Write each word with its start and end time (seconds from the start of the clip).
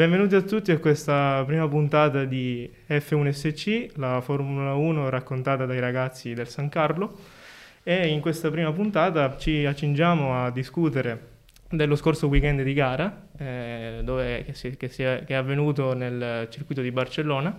benvenuti 0.00 0.34
a 0.34 0.40
tutti 0.40 0.72
a 0.72 0.78
questa 0.78 1.42
prima 1.44 1.68
puntata 1.68 2.24
di 2.24 2.66
F1SC, 2.88 3.90
la 3.96 4.22
Formula 4.22 4.72
1 4.72 5.10
raccontata 5.10 5.66
dai 5.66 5.78
ragazzi 5.78 6.32
del 6.32 6.48
San 6.48 6.70
Carlo. 6.70 7.18
E 7.82 8.08
in 8.08 8.22
questa 8.22 8.50
prima 8.50 8.72
puntata 8.72 9.36
ci 9.36 9.66
accingiamo 9.66 10.42
a 10.42 10.50
discutere 10.50 11.28
dello 11.68 11.96
scorso 11.96 12.28
weekend 12.28 12.62
di 12.62 12.72
gara 12.72 13.26
eh, 13.36 14.00
dove, 14.02 14.42
che, 14.46 14.54
si, 14.54 14.74
che, 14.78 14.88
si 14.88 15.02
è, 15.02 15.24
che 15.26 15.34
è 15.34 15.36
avvenuto 15.36 15.92
nel 15.92 16.48
circuito 16.50 16.80
di 16.80 16.92
Barcellona 16.92 17.54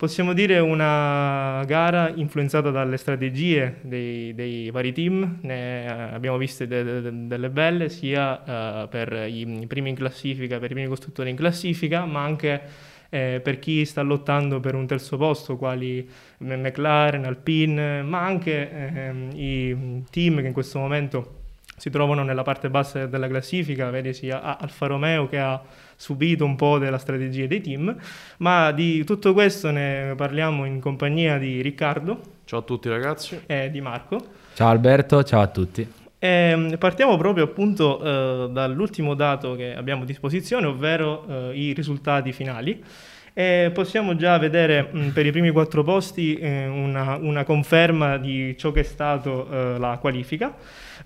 Possiamo 0.00 0.32
dire 0.32 0.58
una 0.60 1.62
gara 1.66 2.08
influenzata 2.08 2.70
dalle 2.70 2.96
strategie 2.96 3.80
dei, 3.82 4.32
dei 4.32 4.70
vari 4.70 4.94
team, 4.94 5.40
ne 5.42 6.14
abbiamo 6.14 6.38
viste 6.38 6.66
de, 6.66 7.02
de, 7.02 7.26
delle 7.26 7.50
belle 7.50 7.90
sia 7.90 8.84
uh, 8.84 8.88
per 8.88 9.12
i, 9.28 9.66
primi 9.66 9.90
in 9.90 9.96
classifica, 9.96 10.58
per 10.58 10.70
i 10.70 10.72
primi 10.72 10.88
costruttori 10.88 11.28
in 11.28 11.36
classifica, 11.36 12.06
ma 12.06 12.22
anche 12.22 12.62
eh, 13.10 13.42
per 13.44 13.58
chi 13.58 13.84
sta 13.84 14.00
lottando 14.00 14.58
per 14.58 14.74
un 14.74 14.86
terzo 14.86 15.18
posto, 15.18 15.58
quali 15.58 16.08
McLaren, 16.38 17.26
Alpine, 17.26 18.00
ma 18.00 18.24
anche 18.24 18.70
eh, 18.70 19.28
i 19.34 20.02
team 20.10 20.40
che 20.40 20.46
in 20.46 20.54
questo 20.54 20.78
momento 20.78 21.39
si 21.80 21.88
trovano 21.88 22.22
nella 22.24 22.42
parte 22.42 22.68
bassa 22.68 23.06
della 23.06 23.26
classifica, 23.26 23.88
vedi 23.88 24.12
sia 24.12 24.58
Alfa 24.58 24.86
Romeo 24.86 25.26
che 25.26 25.38
ha 25.38 25.58
subito 25.96 26.44
un 26.44 26.54
po' 26.54 26.76
della 26.76 26.98
strategia 26.98 27.46
dei 27.46 27.62
team, 27.62 27.96
ma 28.36 28.70
di 28.70 29.02
tutto 29.04 29.32
questo 29.32 29.70
ne 29.70 30.12
parliamo 30.14 30.66
in 30.66 30.78
compagnia 30.78 31.38
di 31.38 31.62
Riccardo. 31.62 32.20
Ciao 32.44 32.58
a 32.58 32.62
tutti 32.64 32.90
ragazzi. 32.90 33.40
E 33.46 33.70
di 33.70 33.80
Marco. 33.80 34.22
Ciao 34.52 34.68
Alberto, 34.68 35.22
ciao 35.22 35.40
a 35.40 35.46
tutti. 35.46 35.90
E 36.18 36.28
ehm, 36.28 36.76
partiamo 36.76 37.16
proprio 37.16 37.44
appunto 37.44 37.98
eh, 37.98 38.50
dall'ultimo 38.50 39.14
dato 39.14 39.54
che 39.54 39.74
abbiamo 39.74 40.02
a 40.02 40.04
disposizione, 40.04 40.66
ovvero 40.66 41.24
eh, 41.26 41.52
i 41.54 41.72
risultati 41.72 42.34
finali. 42.34 42.84
E 43.32 43.70
possiamo 43.72 44.16
già 44.16 44.38
vedere 44.38 44.88
mh, 44.90 45.08
per 45.10 45.26
i 45.26 45.30
primi 45.30 45.50
quattro 45.50 45.82
posti 45.82 46.34
eh, 46.34 46.66
una, 46.66 47.16
una, 47.16 47.44
conferma 47.44 48.16
di 48.16 48.56
ciò 48.58 48.72
che 48.72 48.80
è 48.80 48.84
stato 48.84 49.48
eh, 49.50 49.78
la 49.78 49.98
qualifica. 50.00 50.54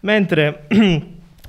Mentre 0.00 0.66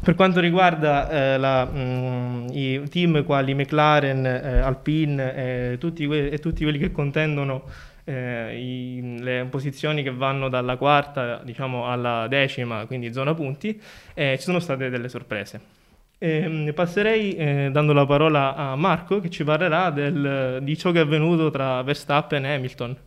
per 0.01 0.15
quanto 0.15 0.39
riguarda 0.39 1.09
eh, 1.09 1.37
la, 1.37 1.65
mh, 1.65 1.79
mm, 1.79 2.47
i 2.51 2.89
team 2.89 3.23
quali 3.23 3.53
McLaren, 3.53 4.25
eh, 4.25 4.59
Alpine 4.59 5.35
eh, 5.35 5.77
tutti 5.79 6.05
que- 6.05 6.29
e 6.29 6.37
tutti 6.39 6.63
quelli 6.63 6.77
che 6.77 6.91
contendono 6.91 7.63
eh, 8.05 8.57
i, 8.57 9.17
le 9.19 9.47
posizioni 9.49 10.03
che 10.03 10.11
vanno 10.11 10.47
dalla 10.47 10.77
quarta 10.77 11.41
diciamo, 11.43 11.89
alla 11.89 12.27
decima, 12.27 12.85
quindi 12.85 13.11
zona 13.11 13.33
punti, 13.33 13.79
eh, 14.13 14.35
ci 14.37 14.43
sono 14.43 14.59
state 14.59 14.89
delle 14.89 15.09
sorprese. 15.09 15.83
E, 16.25 16.41
ehm, 16.41 16.73
passerei 16.73 17.35
eh, 17.35 17.69
dando 17.71 17.93
la 17.93 18.07
parola 18.07 18.55
a 18.55 18.75
Marco 18.75 19.19
che 19.19 19.29
ci 19.29 19.43
parlerà 19.43 19.91
del, 19.91 20.59
di 20.63 20.75
ciò 20.75 20.89
che 20.91 20.97
è 20.97 21.01
avvenuto 21.01 21.51
tra 21.51 21.83
Verstappen 21.83 22.43
e 22.45 22.55
Hamilton. 22.55 22.97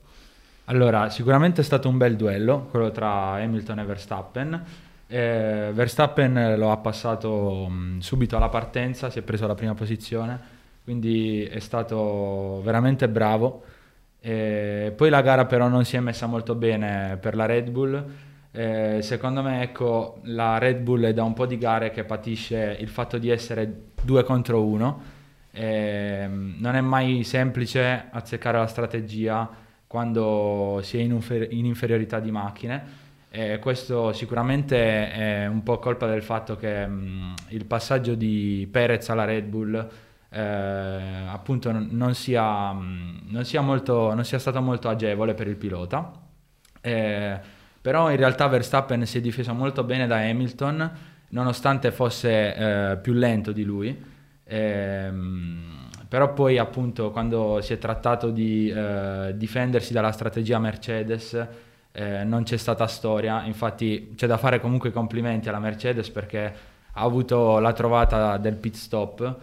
Allora, 0.67 1.09
sicuramente 1.11 1.63
è 1.63 1.65
stato 1.65 1.89
un 1.89 1.97
bel 1.97 2.15
duello, 2.15 2.69
quello 2.71 2.93
tra 2.93 3.33
Hamilton 3.33 3.81
e 3.81 3.85
Verstappen. 3.85 4.65
Eh, 5.09 5.71
Verstappen 5.73 6.57
lo 6.57 6.71
ha 6.71 6.77
passato 6.77 7.67
mh, 7.69 7.99
subito 7.99 8.37
alla 8.37 8.51
partenza, 8.51 9.11
si 9.11 9.19
è 9.19 9.23
preso 9.23 9.49
la 9.49 9.55
prima 9.55 9.75
posizione, 9.75 10.39
quindi 10.85 11.43
è 11.43 11.59
stato 11.59 12.61
veramente 12.63 13.09
bravo. 13.09 13.65
Eh, 14.21 14.93
poi 14.95 15.11
la 15.11 15.23
gara 15.23 15.47
però 15.47 15.67
non 15.67 15.85
si 15.85 15.97
è 15.97 16.01
messa 16.01 16.27
molto 16.27 16.55
bene 16.55 17.19
per 17.21 17.35
la 17.35 17.47
Red 17.47 17.71
Bull. 17.71 18.05
Eh, 18.59 19.03
secondo 19.03 19.41
me 19.41 19.63
ecco, 19.63 20.19
la 20.25 20.59
Red 20.59 20.81
Bull 20.81 21.05
è 21.05 21.13
da 21.13 21.23
un 21.23 21.33
po' 21.33 21.47
di 21.47 21.59
gare 21.59 21.93
che 21.93 22.03
patisce 22.03 22.77
il 22.81 22.89
fatto 22.89 23.17
di 23.17 23.29
essere 23.31 23.91
due 24.03 24.25
contro 24.25 24.65
uno. 24.65 25.01
non 25.53 26.75
è 26.75 26.81
mai 26.81 27.23
semplice 27.23 28.09
azzeccare 28.11 28.59
la 28.59 28.67
strategia 28.67 29.49
quando 29.87 30.81
si 30.83 30.99
è 30.99 31.01
in, 31.03 31.21
in 31.51 31.67
inferiorità 31.67 32.19
di 32.19 32.33
macchine 32.33 33.07
e 33.31 33.61
questo 33.61 34.13
sicuramente 34.13 35.13
è 35.13 35.47
un 35.47 35.63
po' 35.63 35.79
colpa 35.79 36.07
del 36.09 36.23
fatto 36.23 36.57
che 36.57 36.85
mh, 36.87 37.35
il 37.51 37.65
passaggio 37.65 38.15
di 38.17 38.69
Perez 38.71 39.09
alla 39.11 39.25
Red 39.25 39.45
Bull 39.47 39.89
eh, 40.31 40.41
appunto 41.29 41.71
non 41.73 42.15
sia, 42.15 42.73
non, 42.73 43.45
sia 43.45 43.61
molto, 43.61 44.15
non 44.15 44.25
sia, 44.25 44.41
stato 44.41 44.61
molto 44.61 44.89
agevole 44.89 45.35
per 45.35 45.47
il 45.47 45.57
pilota. 45.57 46.13
Eh, 46.81 47.57
però 47.81 48.11
in 48.11 48.17
realtà 48.17 48.47
Verstappen 48.47 49.07
si 49.07 49.19
è 49.19 49.21
difeso 49.21 49.53
molto 49.55 49.85
bene 49.85 50.07
da 50.07 50.17
Hamilton, 50.17 50.91
nonostante 51.31 51.91
fosse 51.93 52.55
eh, 52.55 52.97
più 52.99 53.13
lento 53.13 53.53
di 53.53 53.65
lui. 53.65 54.05
Ehm, 54.45 55.89
però 56.09 56.33
poi 56.33 56.57
appunto 56.57 57.11
quando 57.11 57.61
si 57.61 57.75
è 57.75 57.79
trattato 57.79 58.31
di 58.31 58.71
eh, 58.71 59.35
difendersi 59.37 59.93
dalla 59.93 60.11
strategia 60.11 60.59
Mercedes 60.59 61.47
eh, 61.93 62.25
non 62.25 62.45
c'è 62.45 62.57
stata 62.57 62.87
storia, 62.87 63.45
infatti 63.45 64.13
c'è 64.15 64.27
da 64.27 64.39
fare 64.39 64.61
comunque 64.61 64.91
complimenti 64.91 65.49
alla 65.49 65.59
Mercedes 65.59 66.09
perché 66.11 66.55
ha 66.93 67.03
avuto 67.03 67.59
la 67.59 67.73
trovata 67.73 68.37
del 68.37 68.57
pit 68.57 68.75
stop. 68.75 69.37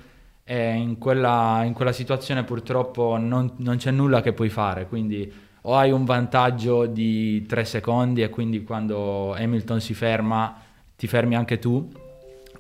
E 0.48 0.74
in 0.74 1.00
quella, 1.00 1.64
in 1.64 1.74
quella 1.74 1.92
situazione 1.92 2.44
purtroppo 2.44 3.18
non, 3.18 3.54
non, 3.58 3.78
c'è 3.78 3.90
nulla 3.90 4.22
che 4.22 4.32
puoi 4.32 4.50
fare, 4.50 4.86
quindi 4.86 5.32
o 5.68 5.76
hai 5.76 5.92
un 5.92 6.06
vantaggio 6.06 6.86
di 6.86 7.46
3 7.46 7.66
secondi 7.66 8.22
e 8.22 8.30
quindi 8.30 8.64
quando 8.64 9.34
Hamilton 9.34 9.82
si 9.82 9.94
ferma 9.94 10.62
ti 10.96 11.08
fermi 11.08 11.36
anche 11.36 11.58
tu, 11.60 11.92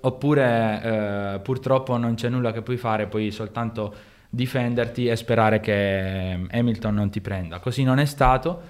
oppure 0.01 0.81
eh, 0.83 1.39
purtroppo 1.39 1.97
non 1.97 2.15
c'è 2.15 2.29
nulla 2.29 2.51
che 2.51 2.61
puoi 2.61 2.77
fare, 2.77 3.07
puoi 3.07 3.31
soltanto 3.31 3.93
difenderti 4.29 5.07
e 5.07 5.15
sperare 5.15 5.59
che 5.59 6.47
Hamilton 6.49 6.93
non 6.93 7.09
ti 7.09 7.21
prenda. 7.21 7.59
Così 7.59 7.83
non 7.83 7.99
è 7.99 8.05
stato 8.05 8.61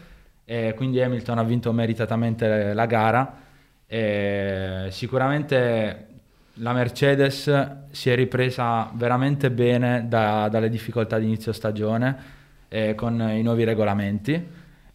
e 0.43 0.73
quindi 0.75 1.01
Hamilton 1.01 1.39
ha 1.39 1.43
vinto 1.43 1.71
meritatamente 1.71 2.73
la 2.73 2.85
gara. 2.85 3.37
E 3.87 4.87
sicuramente 4.89 6.07
la 6.55 6.73
Mercedes 6.73 7.51
si 7.89 8.09
è 8.09 8.15
ripresa 8.15 8.91
veramente 8.93 9.49
bene 9.49 10.05
da, 10.07 10.47
dalle 10.49 10.69
difficoltà 10.69 11.17
di 11.17 11.25
inizio 11.25 11.51
stagione 11.53 12.34
eh, 12.75 12.93
con 12.93 13.17
i 13.33 13.41
nuovi 13.41 13.63
regolamenti 13.63 14.47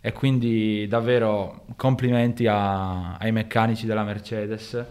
e 0.03 0.13
quindi 0.13 0.87
davvero 0.87 1.65
complimenti 1.77 2.47
a, 2.47 3.17
ai 3.17 3.33
meccanici 3.33 3.87
della 3.87 4.05
Mercedes. 4.05 4.85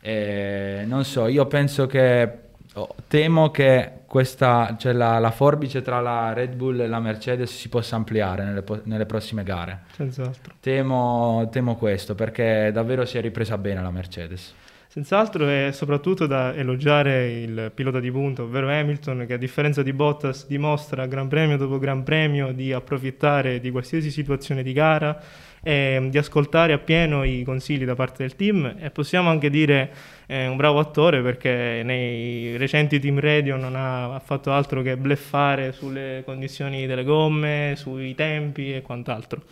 E 0.00 0.84
non 0.86 1.04
so, 1.04 1.26
io 1.26 1.46
penso 1.46 1.86
che 1.86 2.38
oh, 2.74 2.94
temo 3.08 3.50
che 3.50 3.90
questa, 4.06 4.76
cioè 4.78 4.92
la, 4.92 5.18
la, 5.18 5.32
forbice 5.32 5.82
tra 5.82 6.00
la 6.00 6.32
Red 6.32 6.54
Bull 6.54 6.78
e 6.78 6.86
la 6.86 7.00
Mercedes 7.00 7.52
si 7.56 7.68
possa 7.68 7.96
ampliare 7.96 8.44
nelle, 8.44 8.64
nelle 8.84 9.04
prossime 9.06 9.42
gare. 9.42 9.80
Senz'altro. 9.90 10.54
Temo, 10.60 11.48
temo 11.50 11.74
questo 11.74 12.14
perché 12.14 12.70
davvero 12.72 13.04
si 13.04 13.18
è 13.18 13.20
ripresa 13.20 13.58
bene 13.58 13.82
la 13.82 13.90
Mercedes. 13.90 14.54
Senz'altro 14.98 15.46
è 15.46 15.70
soprattutto 15.70 16.26
da 16.26 16.52
elogiare 16.56 17.30
il 17.30 17.70
pilota 17.72 18.00
di 18.00 18.10
punta, 18.10 18.42
ovvero 18.42 18.68
Hamilton, 18.68 19.26
che 19.28 19.34
a 19.34 19.36
differenza 19.36 19.84
di 19.84 19.92
Bottas 19.92 20.48
dimostra 20.48 21.06
Gran 21.06 21.28
Premio 21.28 21.56
dopo 21.56 21.78
Gran 21.78 22.02
Premio 22.02 22.50
di 22.50 22.72
approfittare 22.72 23.60
di 23.60 23.70
qualsiasi 23.70 24.10
situazione 24.10 24.64
di 24.64 24.72
gara 24.72 25.22
e 25.62 26.04
di 26.10 26.18
ascoltare 26.18 26.72
appieno 26.72 27.22
i 27.22 27.44
consigli 27.44 27.84
da 27.84 27.94
parte 27.94 28.24
del 28.24 28.34
team 28.34 28.74
e 28.76 28.90
possiamo 28.90 29.30
anche 29.30 29.50
dire 29.50 29.92
eh, 30.26 30.48
un 30.48 30.56
bravo 30.56 30.80
attore 30.80 31.22
perché 31.22 31.82
nei 31.84 32.56
recenti 32.56 32.98
team 32.98 33.20
radio 33.20 33.56
non 33.56 33.74
ha 33.76 34.20
fatto 34.24 34.50
altro 34.50 34.82
che 34.82 34.96
bleffare 34.96 35.70
sulle 35.70 36.22
condizioni 36.24 36.86
delle 36.86 37.04
gomme, 37.04 37.74
sui 37.76 38.16
tempi 38.16 38.74
e 38.74 38.82
quant'altro. 38.82 39.42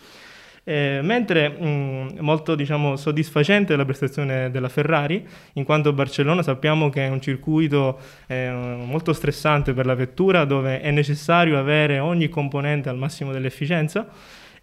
Eh, 0.69 0.99
mentre 1.01 1.47
mh, 1.47 2.17
molto 2.19 2.53
diciamo, 2.53 2.97
soddisfacente 2.97 3.73
la 3.77 3.85
prestazione 3.85 4.51
della 4.51 4.67
Ferrari, 4.67 5.25
in 5.53 5.63
quanto 5.63 5.93
Barcellona 5.93 6.43
sappiamo 6.43 6.89
che 6.89 7.05
è 7.05 7.07
un 7.07 7.21
circuito 7.21 7.97
eh, 8.27 8.51
molto 8.51 9.13
stressante 9.13 9.71
per 9.71 9.85
la 9.85 9.95
vettura 9.95 10.43
dove 10.43 10.81
è 10.81 10.91
necessario 10.91 11.57
avere 11.57 11.99
ogni 11.99 12.27
componente 12.27 12.89
al 12.89 12.97
massimo 12.97 13.31
dell'efficienza. 13.31 14.09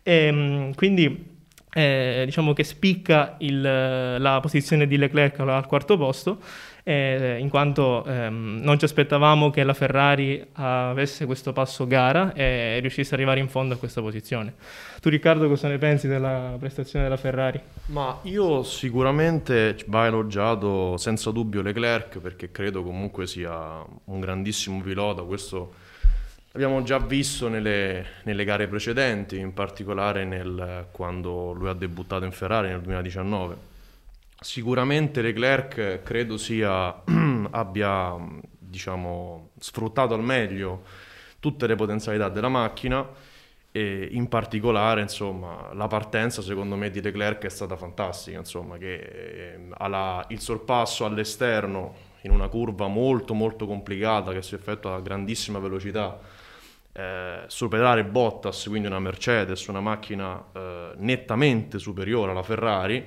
E 0.02 0.30
mh, 0.30 0.74
quindi 0.74 1.33
eh, 1.74 2.22
diciamo 2.24 2.52
che 2.52 2.62
spicca 2.62 3.34
il, 3.38 3.60
la 3.60 4.38
posizione 4.40 4.86
di 4.86 4.96
Leclerc 4.96 5.40
al 5.40 5.66
quarto 5.66 5.96
posto, 5.96 6.38
eh, 6.84 7.38
in 7.40 7.48
quanto 7.48 8.04
ehm, 8.04 8.60
non 8.62 8.78
ci 8.78 8.84
aspettavamo 8.84 9.50
che 9.50 9.64
la 9.64 9.74
Ferrari 9.74 10.46
avesse 10.52 11.26
questo 11.26 11.52
passo 11.52 11.86
gara 11.86 12.32
e 12.34 12.78
riuscisse 12.80 13.14
ad 13.14 13.20
arrivare 13.20 13.40
in 13.40 13.48
fondo 13.48 13.74
a 13.74 13.76
questa 13.76 14.00
posizione. 14.00 14.54
Tu 15.00 15.08
Riccardo 15.08 15.48
cosa 15.48 15.66
ne 15.68 15.78
pensi 15.78 16.06
della 16.06 16.54
prestazione 16.58 17.04
della 17.04 17.16
Ferrari? 17.16 17.60
Ma 17.86 18.20
io 18.22 18.62
sicuramente 18.62 19.76
va 19.86 20.06
elogiato 20.06 20.96
senza 20.96 21.30
dubbio 21.30 21.60
Leclerc 21.60 22.18
perché 22.18 22.50
credo 22.52 22.82
comunque 22.84 23.26
sia 23.26 23.84
un 24.04 24.20
grandissimo 24.20 24.80
pilota, 24.80 25.22
questo 25.22 25.72
L'abbiamo 26.56 26.84
già 26.84 26.98
visto 26.98 27.48
nelle, 27.48 28.06
nelle, 28.22 28.44
gare 28.44 28.68
precedenti, 28.68 29.36
in 29.36 29.52
particolare 29.52 30.24
nel, 30.24 30.86
quando 30.92 31.50
lui 31.50 31.68
ha 31.68 31.72
debuttato 31.72 32.24
in 32.24 32.30
Ferrari 32.30 32.68
nel 32.68 32.80
2019. 32.80 33.56
Sicuramente 34.38 35.20
Leclerc 35.20 36.02
credo 36.04 36.36
sia, 36.36 36.94
abbia 37.50 38.14
diciamo, 38.56 39.50
sfruttato 39.58 40.14
al 40.14 40.22
meglio 40.22 40.84
tutte 41.40 41.66
le 41.66 41.74
potenzialità 41.74 42.28
della 42.28 42.48
macchina 42.48 43.04
e 43.72 44.10
in 44.12 44.28
particolare 44.28 45.00
insomma, 45.00 45.70
la 45.72 45.88
partenza 45.88 46.40
secondo 46.40 46.76
me 46.76 46.88
di 46.90 47.02
Leclerc 47.02 47.46
è 47.46 47.50
stata 47.50 47.76
fantastica, 47.76 48.38
insomma, 48.38 48.78
che 48.78 48.94
eh, 48.94 49.58
la, 49.88 50.24
il 50.28 50.38
sorpasso 50.38 51.04
all'esterno 51.04 52.12
in 52.20 52.30
una 52.30 52.46
curva 52.46 52.86
molto 52.86 53.34
molto 53.34 53.66
complicata 53.66 54.32
che 54.32 54.40
si 54.40 54.54
effettua 54.54 54.94
a 54.94 55.00
grandissima 55.00 55.58
velocità, 55.58 56.42
eh, 56.96 57.42
superare 57.48 58.04
Bottas, 58.04 58.66
quindi 58.68 58.86
una 58.86 59.00
Mercedes, 59.00 59.66
una 59.66 59.80
macchina 59.80 60.44
eh, 60.52 60.92
nettamente 60.96 61.78
superiore 61.78 62.30
alla 62.30 62.42
Ferrari, 62.44 63.04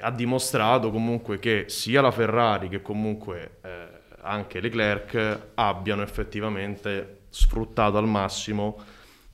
ha 0.00 0.10
dimostrato 0.10 0.90
comunque 0.90 1.38
che 1.38 1.64
sia 1.68 2.02
la 2.02 2.10
Ferrari 2.10 2.68
che 2.68 2.82
comunque 2.82 3.58
eh, 3.62 3.88
anche 4.20 4.60
Leclerc 4.60 5.48
abbiano 5.54 6.02
effettivamente 6.02 7.22
sfruttato 7.30 7.96
al 7.96 8.06
massimo 8.06 8.78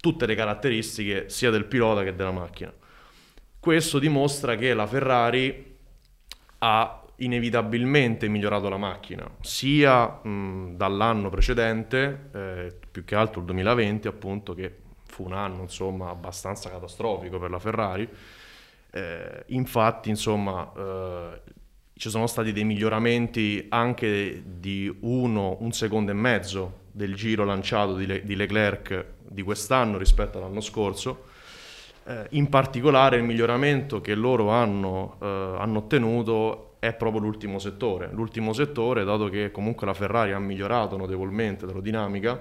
tutte 0.01 0.27
le 0.27 0.37
caratteristiche 0.37 1.29
sia 1.29 1.51
del 1.51 1.65
pilota 1.65 2.05
che 2.05 2.15
della 2.15 2.31
macchina. 2.31 2.73
Questo 3.59 3.99
dimostra 3.99 4.55
che 4.55 4.75
la 4.75 4.87
Ferrari 4.87 5.77
ha 6.59 7.06
inevitabilmente 7.17 8.29
migliorato 8.29 8.69
la 8.69 8.77
macchina, 8.77 9.29
sia 9.41 10.07
mh, 10.07 10.77
dall'anno 10.77 11.31
precedente, 11.31 12.29
eh, 12.33 12.75
più 12.91 13.05
che 13.05 13.15
altro 13.15 13.41
il 13.41 13.47
2020 13.47 14.09
appunto, 14.09 14.55
che 14.55 14.85
fu 15.07 15.25
un 15.25 15.33
anno 15.33 15.63
insomma 15.63 16.11
abbastanza 16.11 16.69
catastrofico 16.69 17.39
per 17.39 17.51
la 17.51 17.59
Ferrari. 17.59 18.09
Eh, 18.91 19.45
infatti, 19.49 20.11
insomma, 20.11 20.71
eh, 20.77 21.41
ci 21.95 22.11
sono 22.11 22.27
stati 22.27 22.53
dei 22.53 22.65
miglioramenti 22.65 23.67
anche 23.71 24.43
di 24.45 24.95
uno, 25.01 25.57
un 25.61 25.73
secondo 25.73 26.11
e 26.11 26.15
mezzo 26.15 26.85
del 26.93 27.15
giro 27.15 27.45
lanciato 27.45 27.97
di, 27.97 28.07
Le- 28.07 28.25
di 28.25 28.37
Leclerc 28.37 29.05
di 29.29 29.43
quest'anno 29.43 29.97
rispetto 29.99 30.39
all'anno 30.39 30.61
scorso. 30.61 31.25
Eh, 32.05 32.27
in 32.31 32.49
particolare 32.49 33.17
il 33.17 33.25
miglioramento 33.25 34.01
che 34.01 34.15
loro 34.15 34.51
hanno, 34.51 35.17
eh, 35.21 35.27
hanno 35.27 35.79
ottenuto 35.79 36.76
è 36.87 36.95
proprio 36.95 37.21
l'ultimo 37.21 37.59
settore. 37.59 38.09
L'ultimo 38.13 38.53
settore, 38.53 39.05
dato 39.05 39.29
che 39.29 39.51
comunque 39.51 39.87
la 39.87 39.95
Ferrari 39.95 40.33
ha 40.33 40.39
migliorato 40.39 40.97
notevolmente 40.97 41.67
l'aerodinamica, 41.67 42.41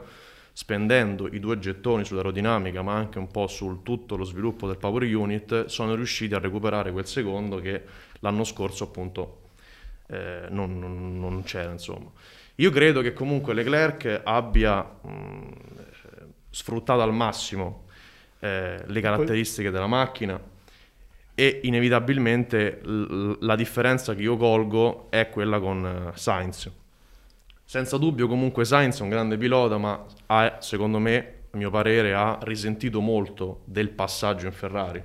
spendendo 0.54 1.28
i 1.28 1.40
due 1.40 1.60
gettoni 1.60 2.06
sull'aerodinamica 2.06 2.82
ma 2.82 2.94
anche 2.94 3.20
un 3.20 3.28
po' 3.28 3.48
su 3.48 3.82
tutto 3.84 4.16
lo 4.16 4.24
sviluppo 4.24 4.68
del 4.68 4.78
power 4.78 5.04
unit, 5.04 5.66
sono 5.66 5.96
riusciti 5.96 6.34
a 6.34 6.40
recuperare 6.40 6.92
quel 6.92 7.06
secondo 7.06 7.60
che 7.60 7.84
l'anno 8.20 8.44
scorso 8.44 8.86
appunto 8.86 9.42
eh, 10.08 10.46
non, 10.50 10.80
non, 10.80 11.20
non, 11.20 11.44
c'era. 11.44 11.72
Insomma. 11.72 12.10
Io 12.56 12.72
credo 12.72 13.02
che 13.02 13.14
comunque 13.14 13.54
Leclerc 13.54 14.22
abbia 14.24 14.82
mh, 14.82 15.50
sfruttato 16.50 17.02
al 17.02 17.14
massimo 17.14 17.86
eh, 18.40 18.82
le 18.86 19.02
caratteristiche 19.02 19.72
della 19.72 19.88
macchina 19.88 20.54
e 21.36 21.60
inevitabilmente 21.64 22.80
la 22.84 23.56
differenza 23.56 24.16
che 24.16 24.22
io 24.22 24.38
colgo 24.38 25.08
è 25.10 25.30
quella 25.30 25.60
con 25.60 26.12
uh, 26.14 26.18
Sainz. 26.18 26.72
Senza 27.64 27.98
dubbio 27.98 28.28
comunque 28.28 28.64
Sainz 28.64 29.00
è 29.00 29.02
un 29.02 29.10
grande 29.10 29.38
pilota, 29.38 29.78
ma 29.78 30.06
ha, 30.28 30.58
secondo 30.62 30.98
me, 30.98 31.34
a 31.52 31.58
mio 31.58 31.70
parere, 31.70 32.14
ha 32.14 32.40
risentito 32.42 33.02
molto 33.02 33.62
del 33.66 33.90
passaggio 33.90 34.46
in 34.46 34.54
Ferrari. 34.54 35.04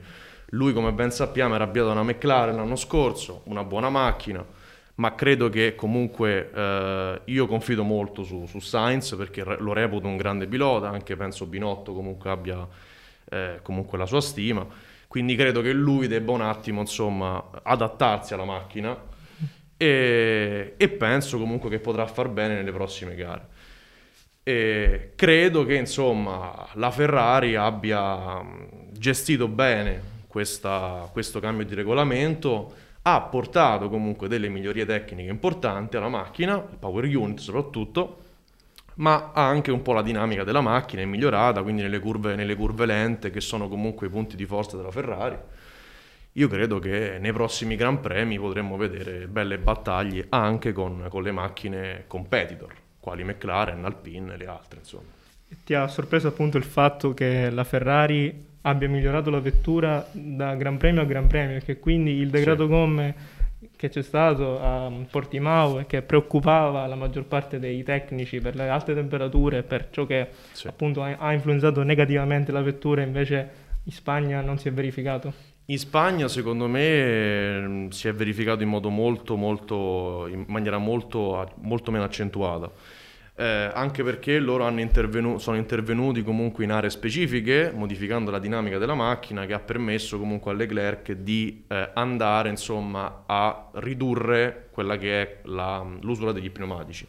Lui, 0.51 0.73
come 0.73 0.93
ben 0.93 1.11
sappiamo, 1.11 1.55
era 1.55 1.65
avviato 1.65 1.89
da 1.89 1.95
una 1.95 2.05
McLaren 2.05 2.57
l'anno 2.57 2.77
scorso, 2.77 3.43
una 3.45 3.65
buona 3.65 3.89
macchina, 3.89 4.45
ma 4.97 5.15
credo 5.15 5.49
che 5.49 5.75
comunque 5.75 6.51
eh, 6.53 7.21
io 7.25 7.47
confido 7.47 7.83
molto 7.83 8.23
su, 8.23 8.47
su, 8.47 8.61
Sainz 8.61 9.15
perché 9.17 9.43
lo 9.43 9.73
reputo 9.73 10.07
un 10.07 10.17
grande 10.17 10.47
pilota, 10.47 10.91
anche 10.91 11.17
penso 11.17 11.47
Binotto 11.47 11.95
comunque 11.95 12.31
abbia 12.31 12.67
eh, 13.31 13.61
comunque 13.63 13.97
la 13.97 14.07
sua 14.07 14.21
stima, 14.21 14.67
quindi 15.11 15.35
credo 15.35 15.61
che 15.61 15.73
lui 15.73 16.07
debba 16.07 16.31
un 16.31 16.41
attimo 16.41 16.83
insomma 16.83 17.51
adattarsi 17.65 18.33
alla 18.33 18.45
macchina 18.45 18.97
e, 19.77 20.75
e 20.77 20.89
penso 20.89 21.37
comunque 21.37 21.69
che 21.69 21.81
potrà 21.81 22.07
far 22.07 22.29
bene 22.29 22.55
nelle 22.55 22.71
prossime 22.71 23.17
gare. 23.17 23.49
E 24.45 25.15
credo 25.17 25.65
che 25.65 25.75
insomma 25.75 26.65
la 26.75 26.93
Ferrari 26.93 27.57
abbia 27.57 28.41
gestito 28.93 29.49
bene 29.49 30.01
questa, 30.29 31.09
questo 31.11 31.41
cambio 31.41 31.67
di 31.67 31.75
regolamento 31.75 32.73
ha 33.03 33.21
portato 33.23 33.89
comunque 33.89 34.29
delle 34.29 34.49
migliorie 34.49 34.87
tecniche 34.87 35.29
importanti 35.29 35.97
alla 35.97 36.09
macchina, 36.09 36.55
il 36.55 36.79
power 36.79 37.05
unit 37.05 37.41
soprattutto, 37.41 38.19
ma 38.95 39.31
ha 39.33 39.47
anche 39.47 39.71
un 39.71 39.83
po' 39.83 39.93
la 39.93 40.03
dinamica 40.03 40.45
della 40.45 40.61
macchina, 40.61 41.03
è 41.03 41.05
migliorata, 41.05 41.63
quindi 41.63 41.83
nelle 41.83 41.99
curve, 41.99 42.35
nelle 42.35 42.55
curve 42.55 42.87
lente 42.87 43.31
che 43.31 43.41
sono 43.41 43.69
comunque 43.69 44.07
i 44.07 44.11
punti 44.11 44.37
di 44.37 44.47
forza 44.47 44.77
della 44.77 44.91
Ferrari. 44.91 45.37
Io 46.35 46.49
credo 46.49 46.79
che 46.79 47.19
nei 47.21 47.33
prossimi 47.33 47.75
Gran 47.75 48.01
Premi 48.01 48.39
potremmo 48.39 48.77
vedere 48.77 49.27
belle 49.27 49.59
battaglie 49.59 50.27
anche 50.29 50.73
con, 50.73 51.07
con 51.09 51.23
le 51.23 51.33
macchine 51.33 52.05
competitor, 52.07 52.73
quali 53.01 53.25
McLaren, 53.25 53.85
Alpine 53.85 54.35
e 54.35 54.37
le 54.37 54.47
altre. 54.47 54.79
Insomma. 54.79 55.19
Ti 55.65 55.75
ha 55.75 55.89
sorpreso 55.89 56.29
appunto 56.29 56.57
il 56.57 56.63
fatto 56.63 57.15
che 57.15 57.51
la 57.51 57.65
Ferrari 57.65 58.47
abbia 58.63 58.89
migliorato 58.89 59.31
la 59.31 59.41
vettura 59.41 60.07
da 60.13 60.55
Gran 60.55 60.77
Premio 60.77 61.03
a 61.03 61.05
Gran 61.05 61.27
Premio 61.27 61.57
e 61.57 61.63
che 61.63 61.79
quindi 61.81 62.13
il 62.13 62.31
degrado 62.31 62.65
sì. 62.65 62.71
gomme 62.71 63.15
che 63.81 63.89
c'è 63.89 64.03
stato 64.03 64.61
a 64.61 64.93
Portimao 65.11 65.79
e 65.79 65.87
che 65.87 66.03
preoccupava 66.03 66.87
la 66.87 66.97
maggior 66.97 67.25
parte 67.25 67.59
dei 67.59 67.83
tecnici 67.83 68.39
per 68.39 68.55
le 68.55 68.69
alte 68.69 68.93
temperature 68.93 69.63
per 69.63 69.89
ciò 69.91 70.05
che 70.05 70.29
sì. 70.53 70.67
appunto 70.67 71.03
ha 71.03 71.33
influenzato 71.33 71.83
negativamente 71.83 72.53
la 72.53 72.61
vettura 72.61 73.01
invece 73.01 73.49
in 73.85 73.93
Spagna 73.93 74.43
non 74.43 74.59
si 74.59 74.69
è 74.69 74.73
verificato. 74.73 75.33
In 75.65 75.79
Spagna 75.79 76.29
secondo 76.29 76.67
me 76.67 77.87
si 77.89 78.07
è 78.07 78.13
verificato 78.13 78.63
in 78.63 78.69
modo 78.69 78.91
molto 78.91 79.37
molto 79.37 80.27
in 80.31 80.45
maniera 80.49 80.77
molto, 80.77 81.51
molto 81.63 81.91
meno 81.91 82.05
accentuata 82.05 82.71
eh, 83.41 83.71
anche 83.73 84.03
perché 84.03 84.39
loro 84.39 84.69
intervenu- 84.69 85.39
sono 85.41 85.57
intervenuti 85.57 86.23
comunque 86.23 86.65
in 86.65 86.73
aree 86.73 86.91
specifiche, 86.91 87.73
modificando 87.75 88.31
la 88.31 88.39
dinamica 88.39 88.77
della 88.77 88.95
macchina, 88.95 89.47
che 89.47 89.55
ha 89.55 89.59
permesso 89.59 90.19
comunque 90.19 90.51
a 90.51 90.55
Leclerc 90.55 91.13
di 91.13 91.65
eh, 91.67 91.89
andare 91.95 92.51
insomma 92.51 93.23
a 93.25 93.71
ridurre 93.77 94.69
quella 94.71 94.99
che 94.99 95.23
è 95.23 95.39
la, 95.45 95.83
l'usura 96.03 96.33
degli 96.33 96.51
pneumatici. 96.51 97.07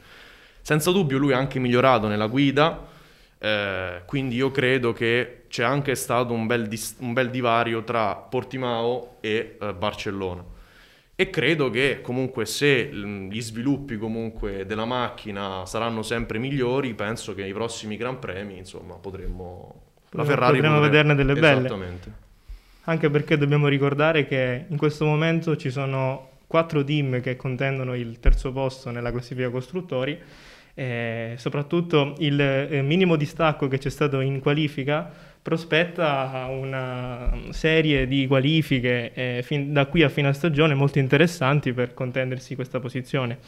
Senza 0.62 0.92
dubbio 0.92 1.18
lui 1.18 1.34
ha 1.34 1.38
anche 1.38 1.60
migliorato 1.60 2.08
nella 2.08 2.28
guida, 2.28 2.88
eh, 3.38 4.04
quindi 4.06 4.36
io 4.36 4.52
credo 4.52 4.94
che 4.94 5.44
c'è 5.50 5.66
anche 5.66 5.96
stato 5.96 6.32
un 6.32 6.48
bel, 6.48 6.68
dis- 6.68 6.96
un 7.00 7.12
bel 7.12 7.30
divario 7.30 7.84
tra 7.84 8.16
Portimao 8.16 9.18
e 9.20 9.58
eh, 9.60 9.74
Barcellona 9.74 10.51
e 11.22 11.30
credo 11.30 11.70
che 11.70 12.00
comunque 12.02 12.48
se 12.48 12.90
gli 12.92 13.42
sviluppi 13.42 13.96
comunque 13.98 14.66
della 14.66 14.86
macchina 14.86 15.68
saranno 15.68 16.02
sempre 16.02 16.40
migliori, 16.40 16.96
penso 16.96 17.36
che 17.36 17.44
nei 17.44 17.54
prossimi 17.54 17.96
Gran 17.96 18.18
Premi, 18.18 18.58
insomma, 18.58 18.96
potremmo 18.96 19.82
la 20.10 20.24
Ferrari 20.24 20.56
potremmo 20.56 20.80
potrebbe... 20.80 21.04
vederne 21.04 21.16
delle 21.16 21.40
belle. 21.40 21.60
Esattamente. 21.60 22.12
Anche 22.86 23.12
perché 23.12 23.38
dobbiamo 23.38 23.68
ricordare 23.68 24.26
che 24.26 24.66
in 24.68 24.78
questo 24.78 25.06
momento 25.06 25.56
ci 25.58 25.70
sono 25.70 26.30
quattro 26.48 26.84
team 26.84 27.22
che 27.22 27.36
contendono 27.36 27.94
il 27.94 28.20
terzo 28.20 28.52
posto 28.52 28.90
nella 28.90 29.12
classifica 29.12 29.52
costruttori 29.52 30.20
e 30.74 31.34
soprattutto 31.38 32.16
il 32.20 32.40
eh, 32.40 32.82
minimo 32.82 33.16
distacco 33.16 33.68
che 33.68 33.78
c'è 33.78 33.90
stato 33.90 34.20
in 34.20 34.40
qualifica 34.40 35.10
prospetta 35.42 36.48
una 36.50 37.36
serie 37.50 38.08
di 38.08 38.28
qualifiche 38.28 39.12
eh, 39.14 39.42
fin, 39.44 39.74
da 39.74 39.88
qui 39.88 40.04
a 40.04 40.10
fine 40.10 40.32
stagione 40.34 40.76
molto 40.76 41.00
interessanti 41.00 41.74
per 41.74 41.94
contendersi 41.94 42.56
questa 42.56 42.80
posizione. 42.80 43.40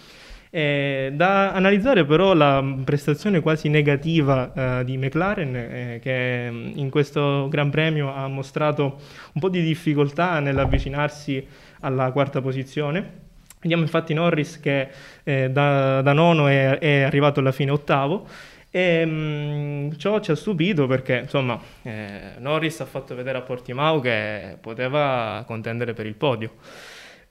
Eh, 0.55 1.11
da 1.15 1.51
analizzare 1.51 2.05
però 2.05 2.35
la 2.35 2.63
prestazione 2.83 3.39
quasi 3.39 3.69
negativa 3.69 4.79
eh, 4.79 4.83
di 4.83 4.97
McLaren 4.97 5.55
eh, 5.55 5.99
che 5.99 6.47
mm, 6.51 6.71
in 6.75 6.91
questo 6.91 7.47
Gran 7.49 7.71
Premio 7.71 8.13
ha 8.13 8.27
mostrato 8.27 8.99
un 9.33 9.41
po' 9.41 9.49
di 9.49 9.63
difficoltà 9.63 10.39
nell'avvicinarsi 10.39 11.43
alla 11.79 12.11
quarta 12.11 12.39
posizione. 12.39 13.22
Vediamo 13.63 13.83
infatti 13.83 14.13
Norris 14.13 14.59
che 14.59 14.89
eh, 15.23 15.49
da, 15.49 16.01
da, 16.01 16.11
nono 16.11 16.47
è, 16.47 16.79
è 16.79 17.03
arrivato 17.03 17.39
alla 17.39 17.53
fine 17.53 17.71
ottavo 17.71 18.27
e 18.69 19.05
mh, 19.05 19.95
ciò 19.95 20.19
ci 20.19 20.31
ha 20.31 20.35
stupito 20.35 20.85
perché, 20.85 21.19
insomma, 21.19 21.57
eh, 21.81 22.33
Norris 22.39 22.81
ha 22.81 22.85
fatto 22.85 23.15
vedere 23.15 23.37
a 23.37 23.41
Portimao 23.41 24.01
che 24.01 24.57
poteva 24.59 25.43
contendere 25.47 25.93
per 25.93 26.05
il 26.07 26.15
podio. 26.15 26.55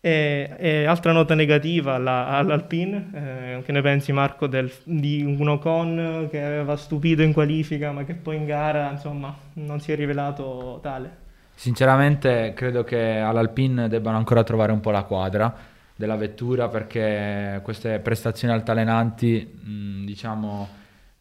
E, 0.00 0.54
e 0.56 0.84
altra 0.86 1.12
nota 1.12 1.34
negativa 1.34 1.94
alla, 1.94 2.28
all'Alpine, 2.28 3.10
eh, 3.12 3.62
che 3.62 3.72
ne 3.72 3.82
pensi 3.82 4.10
Marco 4.12 4.46
del, 4.46 4.72
di 4.84 5.22
un 5.22 5.46
Ocon 5.46 6.28
che 6.30 6.42
aveva 6.42 6.76
stupito 6.76 7.20
in 7.22 7.32
qualifica 7.32 7.92
ma 7.92 8.02
che 8.04 8.14
poi 8.14 8.36
in 8.36 8.44
gara 8.46 8.90
insomma 8.90 9.32
non 9.54 9.78
si 9.80 9.92
è 9.92 9.94
rivelato 9.94 10.80
tale? 10.82 11.18
Sinceramente 11.54 12.52
credo 12.56 12.82
che 12.82 13.18
all'Alpine 13.18 13.88
debbano 13.88 14.16
ancora 14.16 14.42
trovare 14.42 14.72
un 14.72 14.80
po' 14.80 14.90
la 14.90 15.04
quadra 15.04 15.70
della 15.96 16.16
vettura 16.16 16.68
perché 16.68 17.61
queste 17.62 17.99
prestazioni 18.00 18.52
altalenanti, 18.52 19.61
mh, 19.62 20.04
diciamo, 20.04 20.68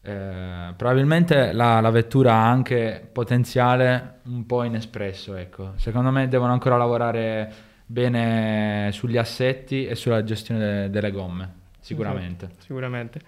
eh, 0.02 0.72
probabilmente 0.76 1.52
la, 1.52 1.80
la, 1.80 1.90
vettura 1.90 2.32
ha 2.32 2.50
anche 2.50 3.08
potenziale 3.12 4.20
un 4.24 4.44
po' 4.46 4.64
inespresso, 4.64 5.36
ecco. 5.36 5.72
Secondo 5.76 6.10
me 6.10 6.28
devono 6.28 6.52
ancora 6.52 6.76
lavorare 6.76 7.52
bene 7.86 8.90
sugli 8.92 9.16
assetti 9.16 9.86
e 9.86 9.94
sulla 9.94 10.24
gestione 10.24 10.60
de- 10.60 10.90
delle 10.90 11.10
gomme, 11.12 11.52
sicuramente. 11.78 12.46
Esatto, 12.46 12.62
sicuramente. 12.62 13.20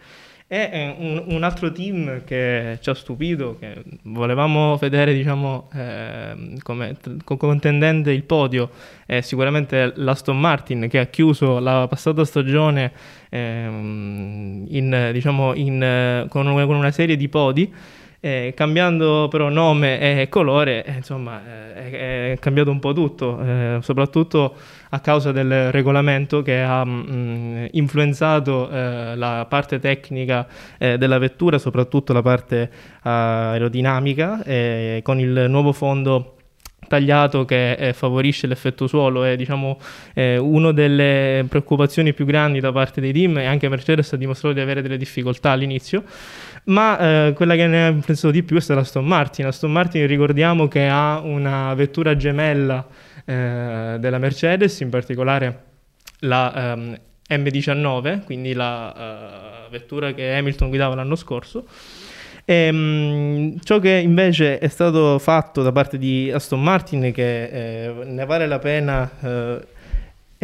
E 0.57 0.95
un, 0.97 1.21
un, 1.35 1.43
altro 1.43 1.73
team 1.73 2.23
che 2.23 2.79
ci 2.81 2.89
ha 2.89 2.95
stupito, 2.95 3.57
che 3.59 3.83
volevamo 4.03 4.77
vedere 4.77 5.13
diciamo, 5.13 5.69
eh, 5.75 6.57
come 6.63 6.97
contendente 7.25 8.13
il 8.13 8.23
podio, 8.23 8.71
è 9.05 9.21
sicuramente 9.21 9.93
l'Aston 9.97 10.39
Martin 10.39 10.87
che 10.89 11.01
ha 11.01 11.07
chiuso 11.07 11.59
la 11.59 11.89
passata 11.89 12.25
stagione 12.25 12.93
eh, 13.31 13.65
in, 13.67 15.11
diciamo, 15.13 15.55
in, 15.55 16.27
con, 16.29 16.47
una, 16.47 16.67
con 16.67 16.77
una 16.77 16.93
serie 16.93 17.17
di 17.17 17.29
podi. 17.29 17.75
Eh, 18.25 18.55
cambiando 18.57 19.29
però 19.29 19.51
nome 19.51 20.01
e 20.23 20.31
colore, 20.31 20.83
eh, 20.83 20.95
insomma, 20.95 21.43
eh, 21.75 22.33
è 22.33 22.39
cambiato 22.39 22.71
un 22.71 22.79
po' 22.79 22.95
tutto, 22.95 23.39
eh, 23.39 23.79
soprattutto 23.83 24.55
a 24.89 25.01
causa 25.01 25.31
del 25.31 25.71
regolamento 25.71 26.41
che 26.41 26.63
ha 26.63 26.87
mh, 26.87 27.07
mm, 27.11 27.65
influenzato 27.73 28.71
eh, 28.71 29.15
la 29.15 29.45
parte 29.47 29.79
tecnica 29.79 30.47
della 30.79 31.19
vettura, 31.19 31.59
soprattutto 31.59 32.15
la 32.15 32.23
parte 32.23 32.71
aerodinamica, 33.03 34.41
con 35.03 35.21
il 35.21 35.45
nuovo 35.49 35.73
fondo 35.73 36.35
tagliato 36.87 37.45
che 37.45 37.73
eh, 37.73 37.93
favorisce 37.93 38.47
l'effetto 38.47 38.87
suolo. 38.87 39.25
È 39.25 39.37
diciamo 39.37 39.79
eh, 40.15 40.37
una 40.37 40.73
delle 40.73 41.45
preoccupazioni 41.49 42.13
più 42.13 42.25
grandi 42.25 42.61
da 42.61 42.73
parte 42.73 43.01
dei 43.01 43.13
team 43.13 43.39
e 43.39 43.47
anche 43.47 43.69
Mercedes 43.69 44.13
ha 44.13 44.17
dimostrato 44.17 44.55
di 44.55 44.61
avere 44.61 44.83
delle 44.83 44.97
difficoltà 44.97 45.51
all'inizio 45.51 46.05
ma 46.65 46.99
eh, 46.99 47.33
quella 47.35 47.57
che 47.57 47.67
ne 47.67 47.87
ha 47.87 47.93
pensato 47.93 48.31
di 48.31 48.43
più 48.43 48.57
è 48.57 48.61
stata 48.61 48.81
Aston 48.81 49.05
Martin. 49.05 49.47
Aston 49.47 49.73
Martin 49.73 50.07
ricordiamo 50.07 50.69
che 50.69 50.87
ha 50.89 51.21
una 51.21 51.75
vettura 51.75 52.17
gemella 52.17 52.87
eh, 53.25 53.97
della 53.99 54.19
Mercedes, 54.19 54.81
in 54.81 54.89
particolare 54.89 55.63
la 56.21 56.75
um, 56.77 56.99
M19, 57.29 58.25
quindi 58.25 58.53
la 58.55 59.67
uh, 59.67 59.71
vettura 59.71 60.13
che 60.13 60.35
Hamilton 60.35 60.69
guidava 60.69 60.95
l'anno 60.95 61.17
scorso. 61.17 61.67
E, 62.47 62.69
um, 62.71 63.59
ciò 63.63 63.79
che 63.79 63.91
invece 63.91 64.59
è 64.59 64.69
stato 64.69 65.19
fatto 65.19 65.63
da 65.63 65.73
parte 65.73 65.99
di 65.99 66.31
Aston 66.33 66.63
Martin, 66.63 67.13
che 67.13 67.45
eh, 67.45 67.93
ne 68.05 68.25
vale 68.25 68.47
la 68.47 68.59
pena 68.59 69.11
eh, 69.21 69.67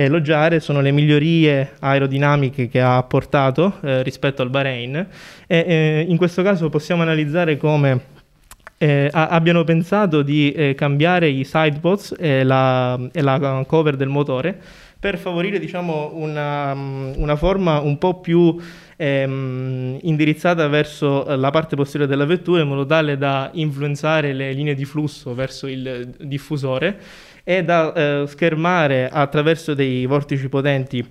elogiare 0.04 0.60
sono 0.60 0.80
le 0.80 0.90
migliorie 0.90 1.72
aerodinamiche 1.78 2.68
che 2.68 2.80
ha 2.80 2.96
apportato 2.96 3.78
eh, 3.82 4.02
rispetto 4.02 4.42
al 4.42 4.50
Bahrain. 4.50 4.94
E 5.46 5.64
eh, 5.66 6.06
in 6.08 6.16
questo 6.16 6.42
caso 6.42 6.68
possiamo 6.68 7.02
analizzare 7.02 7.56
come 7.56 8.18
eh, 8.78 9.10
abbiano 9.12 9.62
pensato 9.64 10.22
di 10.22 10.52
eh, 10.52 10.74
cambiare 10.74 11.28
i 11.28 11.44
sidepods 11.44 12.14
e 12.18 12.42
la, 12.44 12.98
e 13.12 13.20
la, 13.20 13.62
cover 13.66 13.96
del 13.96 14.08
motore 14.08 14.58
per 14.98 15.18
favorire 15.18 15.58
diciamo, 15.58 16.12
una, 16.14 16.72
una 16.72 17.36
forma 17.36 17.78
un 17.80 17.98
po' 17.98 18.20
più 18.20 18.56
ehm, 18.96 19.98
indirizzata 20.02 20.66
verso 20.68 21.24
la 21.36 21.50
parte 21.50 21.76
posteriore 21.76 22.10
della 22.10 22.26
vettura 22.26 22.62
in 22.62 22.68
modo 22.68 22.86
tale 22.86 23.18
da 23.18 23.50
influenzare 23.54 24.32
le 24.32 24.52
linee 24.52 24.74
di 24.74 24.84
flusso 24.84 25.34
verso 25.34 25.66
il 25.66 26.14
diffusore 26.18 26.98
e 27.50 27.64
da 27.64 27.92
eh, 27.92 28.24
schermare 28.28 29.08
attraverso 29.08 29.74
dei 29.74 30.06
vortici 30.06 30.48
potenti 30.48 31.04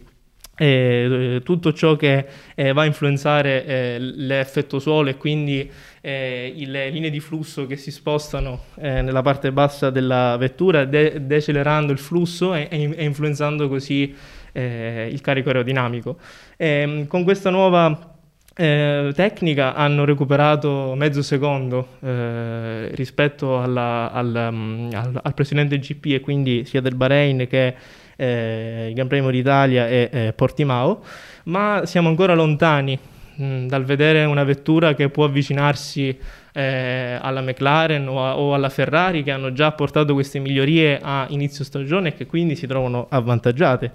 eh, 0.55 1.41
tutto 1.43 1.74
ciò 1.74 1.98
che 1.98 2.25
eh, 2.55 2.72
va 2.72 2.84
a 2.84 2.86
influenzare 2.86 3.65
eh, 3.65 3.98
l'effetto 4.00 4.79
suolo 4.79 5.10
e 5.10 5.17
quindi 5.17 5.69
eh, 6.00 6.53
le 6.55 6.89
linee 6.91 7.10
di 7.10 7.19
flusso 7.19 7.65
che 7.65 7.75
si 7.75 7.91
spostano 7.91 8.67
eh, 8.77 9.01
nella 9.01 9.22
parte 9.22 9.51
bassa 9.51 9.89
della 9.89 10.38
vettura, 10.38 10.86
de- 10.86 11.25
decelerando 11.25 11.91
il 11.91 12.00
flusso 12.00 12.55
e, 12.55 12.69
e 12.72 13.03
influenzando 13.03 13.67
così 13.67 14.15
eh, 14.53 15.10
il 15.12 15.19
carico 15.19 15.50
aerodinamico. 15.50 16.19
E, 16.55 16.67
ehm, 16.67 17.08
con 17.08 17.25
questa 17.25 17.50
nuova 17.50 18.19
eh, 18.60 19.13
tecnica 19.16 19.74
hanno 19.74 20.04
recuperato 20.04 20.94
mezzo 20.98 21.22
secondo 21.22 21.92
eh, 22.01 22.89
rispetto 22.94 23.62
alla, 23.62 24.12
al, 24.12 24.50
um, 24.51 24.89
al, 24.92 25.18
al, 25.24 25.34
precedente 25.34 25.80
GP 25.80 26.06
e 26.08 26.20
quindi 26.20 26.66
sia 26.66 26.82
del 26.82 26.96
Bahrain 26.96 27.48
che 27.48 27.74
eh, 28.18 28.88
il 28.89 28.94
Gran 28.96 29.08
Premio 29.08 29.30
d'Italia 29.30 29.88
e 29.88 30.10
eh, 30.12 30.34
Portimao, 30.34 31.01
ma 31.46 31.84
siamo 31.86 32.10
ancora 32.10 32.34
lontani 32.34 33.00
mh, 33.36 33.44
mm, 33.46 33.68
dal 33.68 33.86
vedere 33.86 34.25
una 34.25 34.44
vettura 34.44 34.94
che 34.94 35.08
può 35.08 35.24
avvicinarsi 35.24 36.20
eh, 36.51 37.18
alla 37.22 37.39
McLaren 37.39 38.10
o, 38.10 38.25
a, 38.25 38.38
o, 38.38 38.54
alla 38.54 38.68
Ferrari 38.68 39.24
che 39.24 39.32
hanno 39.32 39.54
già 39.54 39.72
portato 39.72 40.13
queste 40.13 40.39
migliorie 40.39 41.00
a 41.01 41.25
inizio 41.30 41.63
stagione 41.63 42.10
e 42.10 42.13
che 42.13 42.25
quindi 42.25 42.58
si 42.58 42.68
trovano 42.68 43.08
avvantaggiate. 43.10 43.92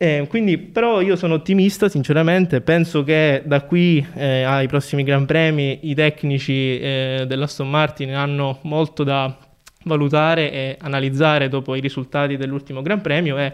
Eh, 0.00 0.26
quindi, 0.28 0.58
però 0.58 1.00
io 1.00 1.16
sono 1.16 1.34
ottimista, 1.34 1.88
sinceramente, 1.88 2.60
penso 2.60 3.02
che 3.02 3.42
da 3.44 3.62
qui 3.62 4.06
eh, 4.14 4.44
ai 4.44 4.68
prossimi 4.68 5.02
Gran 5.02 5.26
Premi 5.26 5.90
i 5.90 5.94
tecnici 5.96 6.78
eh, 6.78 7.24
dell'Aston 7.26 7.68
Martin 7.68 8.14
hanno 8.14 8.60
molto 8.62 9.02
da 9.02 9.36
valutare 9.82 10.52
e 10.52 10.76
analizzare 10.80 11.48
dopo 11.48 11.74
i 11.74 11.80
risultati 11.80 12.36
dell'ultimo 12.36 12.80
Gran 12.80 13.00
Premio 13.00 13.38
e 13.38 13.52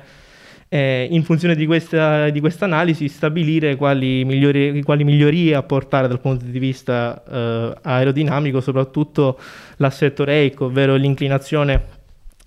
eh, 0.68 1.08
in 1.10 1.22
funzione 1.22 1.54
di 1.54 1.64
questa, 1.64 2.30
analisi 2.60 3.08
stabilire 3.08 3.76
quali, 3.76 4.22
migliori, 4.26 4.82
quali, 4.82 5.04
migliorie 5.04 5.54
apportare 5.54 6.08
dal 6.08 6.20
punto 6.20 6.44
di 6.44 6.58
vista 6.58 7.22
eh, 7.26 7.74
aerodinamico, 7.80 8.60
soprattutto 8.60 9.38
l'assetto 9.76 10.24
rake, 10.24 10.64
ovvero 10.64 10.94
l'inclinazione 10.96 11.93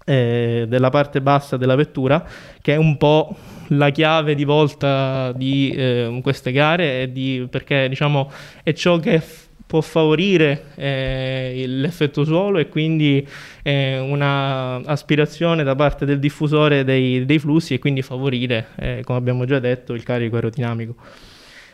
eh, 0.09 0.65
della 0.69 0.89
parte 0.89 1.19
bassa 1.19 1.57
della 1.57 1.75
vettura, 1.75 2.25
che 2.61 2.73
è 2.73 2.77
un 2.77 2.95
po' 2.95 3.35
la 3.71 3.89
chiave 3.89 4.35
di 4.35 4.45
volta 4.45 5.33
di 5.33 5.69
eh, 5.75 6.19
queste 6.23 6.53
gare, 6.53 7.11
di, 7.11 7.45
perché 7.49 7.89
diciamo, 7.89 8.31
è 8.63 8.71
ciò 8.71 8.99
che 8.99 9.19
f- 9.19 9.47
può 9.67 9.81
favorire 9.81 10.67
eh, 10.75 11.65
l'effetto 11.67 12.23
suolo 12.23 12.57
e 12.57 12.69
quindi 12.69 13.27
eh, 13.63 13.99
una 13.99 14.75
aspirazione 14.85 15.65
da 15.65 15.75
parte 15.75 16.05
del 16.05 16.19
diffusore 16.19 16.85
dei, 16.85 17.25
dei 17.25 17.37
flussi 17.37 17.73
e 17.73 17.79
quindi 17.79 18.01
favorire, 18.01 18.67
eh, 18.77 19.01
come 19.03 19.17
abbiamo 19.17 19.43
già 19.43 19.59
detto, 19.59 19.93
il 19.93 20.03
carico 20.03 20.35
aerodinamico. 20.35 20.95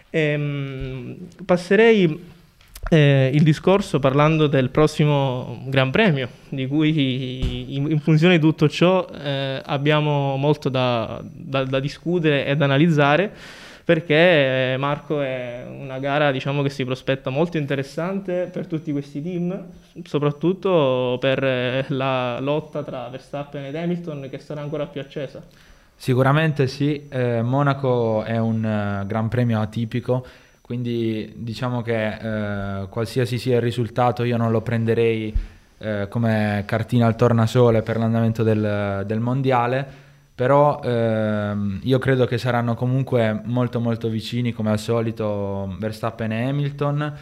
Ehm, 0.09 1.17
passerei 1.45 2.31
eh, 2.89 3.31
il 3.33 3.43
discorso 3.43 3.99
parlando 3.99 4.47
del 4.47 4.69
prossimo 4.69 5.63
Gran 5.65 5.91
Premio, 5.91 6.29
di 6.49 6.67
cui 6.67 7.75
in, 7.75 7.89
in 7.91 7.99
funzione 7.99 8.35
di 8.35 8.41
tutto 8.41 8.67
ciò 8.69 9.07
eh, 9.07 9.61
abbiamo 9.63 10.35
molto 10.37 10.69
da, 10.69 11.21
da, 11.23 11.63
da, 11.63 11.79
discutere 11.79 12.45
e 12.45 12.55
da 12.55 12.65
analizzare, 12.65 13.31
perché 13.83 14.73
eh, 14.73 14.77
Marco 14.77 15.21
è 15.21 15.65
una 15.67 15.99
gara 15.99 16.31
diciamo, 16.31 16.61
che 16.61 16.69
si 16.69 16.85
prospetta 16.85 17.29
molto 17.29 17.57
interessante 17.57 18.49
per 18.51 18.67
tutti 18.67 18.91
questi 18.91 19.21
team, 19.21 19.65
soprattutto 20.03 21.17
per 21.19 21.43
eh, 21.43 21.85
la 21.89 22.39
lotta 22.39 22.83
tra 22.83 23.07
Verstappen 23.09 23.65
ed 23.65 23.75
Hamilton 23.75 24.27
che 24.29 24.39
sarà 24.39 24.61
ancora 24.61 24.85
più 24.85 25.01
accesa. 25.01 25.43
Sicuramente 25.95 26.67
sì, 26.67 27.07
eh, 27.07 27.41
Monaco 27.41 28.23
è 28.23 28.37
un 28.37 28.57
uh, 28.63 29.05
Gran 29.05 29.29
Premio 29.29 29.61
atipico 29.61 30.25
quindi 30.63 31.33
diciamo 31.35 31.81
che 31.81 32.07
eh, 32.07 32.87
qualsiasi 32.87 33.37
sia 33.37 33.57
il 33.57 33.61
risultato 33.61 34.23
io 34.23 34.37
non 34.37 34.49
lo 34.49 34.61
prenderei 34.61 35.35
eh, 35.77 36.07
come 36.07 36.63
cartina 36.65 37.05
al 37.05 37.17
tornasole 37.17 37.81
per 37.81 37.97
l'andamento 37.97 38.43
del, 38.43 39.03
del 39.05 39.19
mondiale, 39.19 39.85
però 40.33 40.79
ehm, 40.81 41.81
io 41.83 41.99
credo 41.99 42.25
che 42.25 42.37
saranno 42.37 42.75
comunque 42.75 43.41
molto 43.43 43.81
molto 43.81 44.07
vicini 44.07 44.53
come 44.53 44.71
al 44.71 44.79
solito 44.79 45.75
Verstappen 45.79 46.31
e 46.31 46.47
Hamilton. 46.47 47.13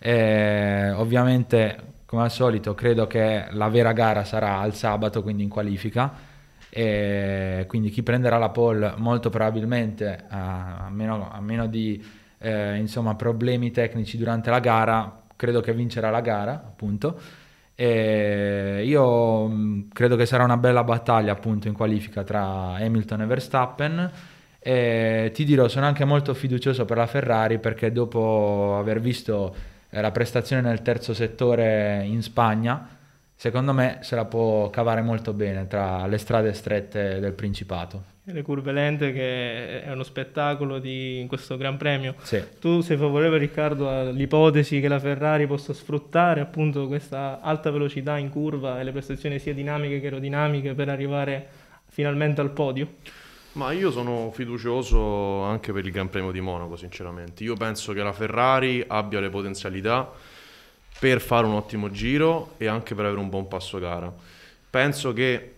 E 0.00 0.90
ovviamente 0.96 1.78
come 2.04 2.22
al 2.22 2.32
solito 2.32 2.74
credo 2.74 3.06
che 3.06 3.46
la 3.50 3.68
vera 3.68 3.92
gara 3.92 4.24
sarà 4.24 4.58
al 4.58 4.74
sabato 4.74 5.22
quindi 5.22 5.44
in 5.44 5.48
qualifica. 5.48 6.12
E 6.68 7.64
quindi 7.68 7.90
chi 7.90 8.02
prenderà 8.02 8.38
la 8.38 8.48
pole 8.48 8.94
molto 8.96 9.30
probabilmente 9.30 10.24
a, 10.28 10.88
meno, 10.90 11.30
a 11.30 11.40
meno 11.40 11.68
di 11.68 12.04
eh, 12.38 12.76
insomma, 12.76 13.14
problemi 13.14 13.70
tecnici 13.70 14.16
durante 14.16 14.50
la 14.50 14.60
gara, 14.60 15.22
credo 15.36 15.60
che 15.60 15.72
vincerà 15.72 16.10
la 16.10 16.20
gara, 16.20 16.52
appunto. 16.52 17.20
E 17.74 18.82
io 18.84 19.46
mm, 19.48 19.90
credo 19.92 20.16
che 20.16 20.26
sarà 20.26 20.44
una 20.44 20.56
bella 20.56 20.82
battaglia 20.82 21.32
appunto 21.32 21.68
in 21.68 21.74
qualifica 21.74 22.24
tra 22.24 22.74
Hamilton 22.74 23.22
e 23.22 23.26
Verstappen. 23.26 24.10
E 24.58 25.30
ti 25.32 25.44
dirò, 25.44 25.68
sono 25.68 25.86
anche 25.86 26.04
molto 26.04 26.34
fiducioso 26.34 26.84
per 26.84 26.96
la 26.96 27.06
Ferrari 27.06 27.58
perché 27.60 27.92
dopo 27.92 28.76
aver 28.78 29.00
visto 29.00 29.54
eh, 29.90 30.00
la 30.00 30.10
prestazione 30.10 30.62
nel 30.62 30.82
terzo 30.82 31.14
settore 31.14 32.02
in 32.04 32.22
Spagna, 32.22 32.88
secondo 33.34 33.72
me 33.72 33.98
se 34.02 34.16
la 34.16 34.24
può 34.24 34.68
cavare 34.70 35.00
molto 35.02 35.32
bene 35.32 35.66
tra 35.66 36.06
le 36.06 36.18
strade 36.18 36.52
strette 36.52 37.20
del 37.20 37.32
Principato. 37.32 38.16
Le 38.32 38.42
curve 38.42 38.72
lente 38.72 39.12
che 39.12 39.82
è 39.82 39.92
uno 39.92 40.02
spettacolo 40.02 40.78
di, 40.78 41.18
in 41.20 41.28
questo 41.28 41.56
Gran 41.56 41.76
Premio. 41.76 42.14
Sì. 42.22 42.42
Tu 42.60 42.80
sei 42.80 42.96
favorevole 42.96 43.38
Riccardo 43.38 43.88
all'ipotesi 43.88 44.80
che 44.80 44.88
la 44.88 44.98
Ferrari 44.98 45.46
possa 45.46 45.72
sfruttare 45.72 46.40
appunto 46.40 46.86
questa 46.86 47.40
alta 47.40 47.70
velocità 47.70 48.18
in 48.18 48.28
curva 48.28 48.80
e 48.80 48.84
le 48.84 48.92
prestazioni 48.92 49.38
sia 49.38 49.54
dinamiche 49.54 50.00
che 50.00 50.06
aerodinamiche 50.06 50.74
per 50.74 50.88
arrivare 50.88 51.46
finalmente 51.86 52.40
al 52.40 52.50
podio? 52.50 52.94
Ma 53.52 53.72
io 53.72 53.90
sono 53.90 54.30
fiducioso 54.32 55.42
anche 55.42 55.72
per 55.72 55.84
il 55.84 55.90
Gran 55.90 56.10
Premio 56.10 56.30
di 56.30 56.40
Monaco, 56.40 56.76
sinceramente. 56.76 57.42
Io 57.42 57.54
penso 57.54 57.92
che 57.92 58.02
la 58.02 58.12
Ferrari 58.12 58.84
abbia 58.86 59.20
le 59.20 59.30
potenzialità 59.30 60.12
per 61.00 61.20
fare 61.20 61.46
un 61.46 61.54
ottimo 61.54 61.90
giro 61.90 62.54
e 62.56 62.66
anche 62.66 62.94
per 62.94 63.06
avere 63.06 63.20
un 63.20 63.28
buon 63.28 63.48
passo 63.48 63.78
gara. 63.78 64.12
Penso 64.70 65.12
che 65.12 65.54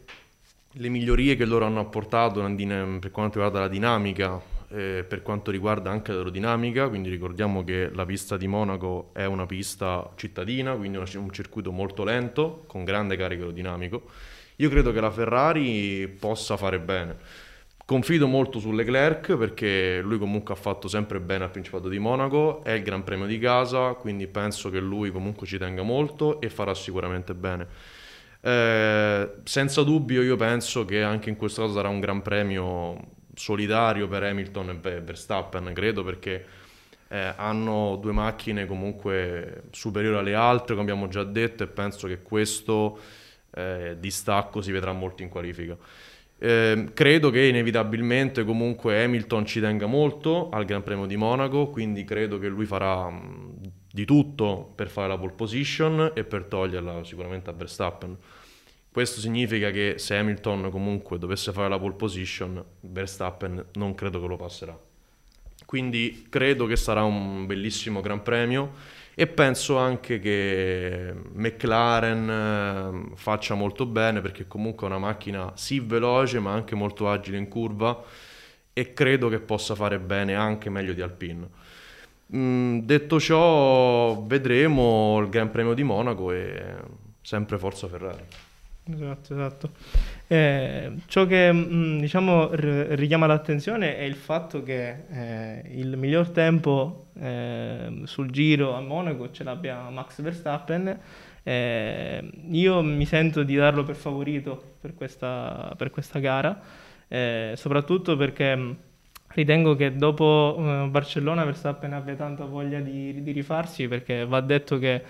le 0.74 0.88
migliorie 0.88 1.34
che 1.34 1.44
loro 1.44 1.64
hanno 1.64 1.80
apportato 1.80 2.40
per 2.42 3.10
quanto 3.10 3.38
riguarda 3.38 3.60
la 3.60 3.68
dinamica, 3.68 4.40
eh, 4.68 5.04
per 5.06 5.22
quanto 5.22 5.50
riguarda 5.50 5.90
anche 5.90 6.12
l'aerodinamica, 6.12 6.88
quindi 6.88 7.10
ricordiamo 7.10 7.64
che 7.64 7.90
la 7.92 8.06
pista 8.06 8.36
di 8.36 8.46
Monaco 8.46 9.10
è 9.12 9.24
una 9.24 9.46
pista 9.46 10.08
cittadina, 10.14 10.74
quindi 10.74 10.96
un 10.96 11.30
circuito 11.32 11.72
molto 11.72 12.04
lento, 12.04 12.62
con 12.68 12.84
grande 12.84 13.16
carico 13.16 13.42
aerodinamico. 13.42 14.02
Io 14.56 14.68
credo 14.68 14.92
che 14.92 15.00
la 15.00 15.10
Ferrari 15.10 16.06
possa 16.06 16.56
fare 16.56 16.78
bene. 16.78 17.16
Confido 17.84 18.28
molto 18.28 18.60
su 18.60 18.70
Leclerc 18.70 19.36
perché 19.36 20.00
lui 20.00 20.18
comunque 20.18 20.54
ha 20.54 20.56
fatto 20.56 20.86
sempre 20.86 21.18
bene 21.18 21.42
al 21.42 21.50
Principato 21.50 21.88
di 21.88 21.98
Monaco, 21.98 22.62
è 22.62 22.70
il 22.70 22.84
Gran 22.84 23.02
Premio 23.02 23.26
di 23.26 23.40
casa, 23.40 23.94
quindi 23.94 24.28
penso 24.28 24.70
che 24.70 24.78
lui 24.78 25.10
comunque 25.10 25.48
ci 25.48 25.58
tenga 25.58 25.82
molto 25.82 26.40
e 26.40 26.48
farà 26.48 26.74
sicuramente 26.74 27.34
bene. 27.34 27.66
Eh, 28.42 29.30
senza 29.44 29.82
dubbio 29.82 30.22
io 30.22 30.36
penso 30.36 30.84
che 30.84 31.02
anche 31.02 31.28
in 31.28 31.36
questo 31.36 31.62
caso 31.62 31.74
sarà 31.74 31.88
un 31.88 32.00
gran 32.00 32.22
premio 32.22 33.18
solidario 33.34 34.08
per 34.08 34.22
Hamilton 34.22 34.80
e 34.82 35.00
Verstappen, 35.00 35.72
credo 35.74 36.02
perché 36.04 36.44
eh, 37.08 37.32
hanno 37.36 37.96
due 38.00 38.12
macchine 38.12 38.66
comunque 38.66 39.64
superiori 39.70 40.16
alle 40.16 40.34
altre, 40.34 40.74
come 40.74 40.90
abbiamo 40.90 41.08
già 41.08 41.24
detto, 41.24 41.62
e 41.64 41.66
penso 41.66 42.06
che 42.06 42.22
questo 42.22 42.98
eh, 43.52 43.96
distacco 43.98 44.60
si 44.60 44.72
vedrà 44.72 44.92
molto 44.92 45.22
in 45.22 45.28
qualifica. 45.28 45.76
Eh, 46.38 46.90
credo 46.94 47.30
che 47.30 47.44
inevitabilmente 47.46 48.44
comunque 48.44 49.02
Hamilton 49.04 49.44
ci 49.44 49.60
tenga 49.60 49.86
molto 49.86 50.48
al 50.48 50.64
Gran 50.64 50.82
Premio 50.82 51.06
di 51.06 51.16
Monaco, 51.16 51.68
quindi 51.68 52.04
credo 52.04 52.38
che 52.38 52.48
lui 52.48 52.64
farà 52.64 53.10
di 53.92 54.04
tutto 54.04 54.72
per 54.74 54.88
fare 54.88 55.08
la 55.08 55.18
pole 55.18 55.32
position 55.32 56.12
e 56.14 56.24
per 56.24 56.44
toglierla 56.44 57.04
sicuramente 57.04 57.50
a 57.50 57.52
Verstappen. 57.52 58.16
Questo 58.92 59.20
significa 59.20 59.70
che 59.70 59.94
se 59.98 60.16
Hamilton 60.16 60.70
comunque 60.70 61.18
dovesse 61.18 61.52
fare 61.52 61.68
la 61.68 61.78
pole 61.78 61.94
position, 61.94 62.62
Verstappen 62.80 63.64
non 63.74 63.94
credo 63.94 64.20
che 64.20 64.26
lo 64.26 64.36
passerà. 64.36 64.78
Quindi 65.64 66.26
credo 66.28 66.66
che 66.66 66.74
sarà 66.74 67.04
un 67.04 67.46
bellissimo 67.46 68.00
Gran 68.00 68.22
Premio 68.22 68.72
e 69.14 69.26
penso 69.26 69.76
anche 69.76 70.18
che 70.18 71.14
McLaren 71.34 72.30
eh, 72.30 73.16
faccia 73.16 73.54
molto 73.54 73.86
bene 73.86 74.20
perché 74.20 74.48
comunque 74.48 74.86
è 74.86 74.90
una 74.90 74.98
macchina 74.98 75.52
sì 75.56 75.78
veloce 75.78 76.40
ma 76.40 76.52
anche 76.52 76.74
molto 76.74 77.08
agile 77.08 77.36
in 77.36 77.48
curva 77.48 78.02
e 78.72 78.92
credo 78.92 79.28
che 79.28 79.40
possa 79.40 79.74
fare 79.74 79.98
bene 80.00 80.34
anche 80.34 80.70
meglio 80.70 80.92
di 80.92 81.02
Alpine. 81.02 81.48
Mm, 82.34 82.80
detto 82.80 83.18
ciò, 83.18 84.22
vedremo 84.22 85.18
il 85.20 85.28
Gran 85.28 85.50
Premio 85.50 85.74
di 85.74 85.82
Monaco 85.82 86.30
e 86.32 86.74
sempre 87.22 87.58
forza 87.58 87.88
Ferrari. 87.88 88.22
Esatto, 88.92 89.32
esatto. 89.32 89.70
Eh, 90.26 90.92
ciò 91.06 91.26
che 91.26 91.52
mh, 91.52 91.74
mm, 91.74 91.98
diciamo 92.00 92.50
r- 92.52 92.86
richiama 92.90 93.26
l'attenzione 93.26 93.96
è 93.96 94.02
il 94.02 94.14
fatto 94.14 94.62
che 94.62 95.04
eh, 95.10 95.62
il 95.74 95.96
miglior 95.96 96.30
tempo 96.30 97.08
eh, 97.18 98.02
sul 98.04 98.30
giro 98.30 98.74
a 98.74 98.80
Monaco 98.80 99.30
ce 99.30 99.44
l'abbia 99.44 99.88
Max 99.90 100.20
Verstappen. 100.20 100.98
Eh, 101.42 102.30
io 102.50 102.82
mi 102.82 103.06
sento 103.06 103.42
di 103.42 103.54
darlo 103.54 103.82
per 103.82 103.96
favorito 103.96 104.74
per 104.80 104.94
questa, 104.94 105.74
per 105.76 105.90
questa 105.90 106.18
gara, 106.18 106.60
eh, 107.08 107.54
soprattutto 107.56 108.16
perché 108.16 108.56
mm, 108.56 108.70
Ritengo 109.32 109.76
che 109.76 109.94
dopo 109.94 110.56
uh, 110.58 110.88
Barcellona 110.88 111.44
Verstappen 111.44 111.92
abbia 111.92 112.16
tanta 112.16 112.44
voglia 112.44 112.80
di, 112.80 113.22
di, 113.22 113.30
rifarsi 113.30 113.86
perché 113.86 114.26
va 114.26 114.40
detto 114.40 114.76
che 114.78 115.02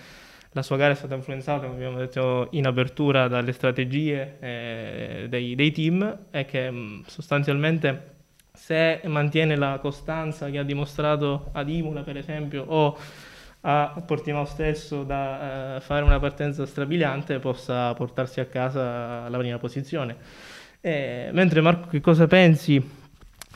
la 0.53 0.63
sua 0.63 0.77
gara 0.77 0.93
è 0.93 0.97
stata 0.97 1.15
influenzata, 1.15 1.65
come 1.67 1.77
abbiamo 1.77 1.97
detto 1.97 2.49
in 2.51 2.67
apertura, 2.67 3.29
dalle 3.29 3.53
strategie 3.53 4.37
eh, 4.41 5.27
dei, 5.29 5.55
dei, 5.55 5.73
team 5.73 6.19
e 6.31 6.45
che 6.45 6.71
mm, 6.71 7.01
sostanzialmente 7.07 8.19
se 8.53 9.01
mantiene 9.07 9.57
la 9.57 9.79
costanza 9.81 10.51
che 10.51 10.59
ha 10.59 10.65
dimostrato 10.65 11.49
ad 11.53 11.71
Imola 11.71 12.03
per 12.03 12.19
esempio 12.19 12.65
o 12.67 12.99
a 13.63 14.03
Portimao 14.05 14.45
stesso 14.45 15.03
da 15.03 15.77
uh, 15.77 15.81
fare 15.81 16.05
una 16.05 16.19
partenza 16.19 16.67
strabiliante 16.67 17.39
possa 17.39 17.95
portarsi 17.95 18.41
a 18.41 18.45
casa 18.45 19.31
la 19.31 19.39
prima 19.39 19.57
posizione. 19.57 20.17
Eh, 20.83 21.31
mentre 21.33 21.63
Marco 21.63 21.89
che 21.89 22.01
cosa 22.01 22.27
pensi 22.27 23.00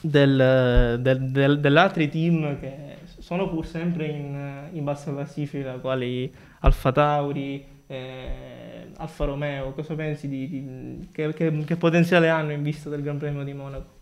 del, 0.05 0.99
del, 1.01 1.31
del, 1.31 1.61
dell'altri 1.61 2.11
team 2.11 2.59
che 2.61 2.99
sono 3.19 3.49
pur 3.49 3.67
sempre 3.67 4.07
in, 4.07 4.69
in 4.73 4.85
bassa 4.85 5.11
classifica, 5.13 5.79
quali 5.79 6.33
Alfa 6.61 6.93
Tauri, 6.93 7.65
eh, 7.87 8.89
Alfa 8.99 9.25
Romeo. 9.25 9.73
Cosa 9.73 9.95
pensi 9.95 10.29
di, 10.29 10.49
di 10.49 11.09
che, 11.11 11.33
che, 11.33 11.65
che, 11.65 11.77
potenziale 11.77 12.29
hanno 12.29 12.53
in 12.53 12.63
vista 12.63 12.91
del 12.91 13.03
Gran 13.03 13.17
Premio 13.17 13.45
di 13.45 13.55
Monaco? 13.55 13.93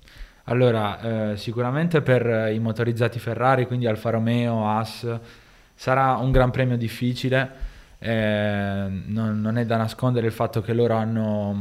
Allora, 0.45 1.31
eh, 1.31 1.37
sicuramente 1.37 2.03
per 2.03 2.53
i 2.53 2.59
motorizzati 2.59 3.21
Ferrari, 3.21 3.67
quindi 3.67 3.87
Alfa 3.87 4.11
Romeo, 4.11 4.67
Haas, 4.67 5.07
sarà 5.73 6.17
un 6.17 6.33
Gran 6.33 6.51
Premio 6.51 6.77
difficile. 6.77 7.71
Eh, 8.01 8.89
non, 9.07 9.41
non, 9.41 9.57
è 9.57 9.65
da 9.65 9.77
nascondere 9.77 10.27
il 10.27 10.33
fatto 10.33 10.61
che 10.61 10.75
loro 10.75 10.95
hanno, 10.97 11.57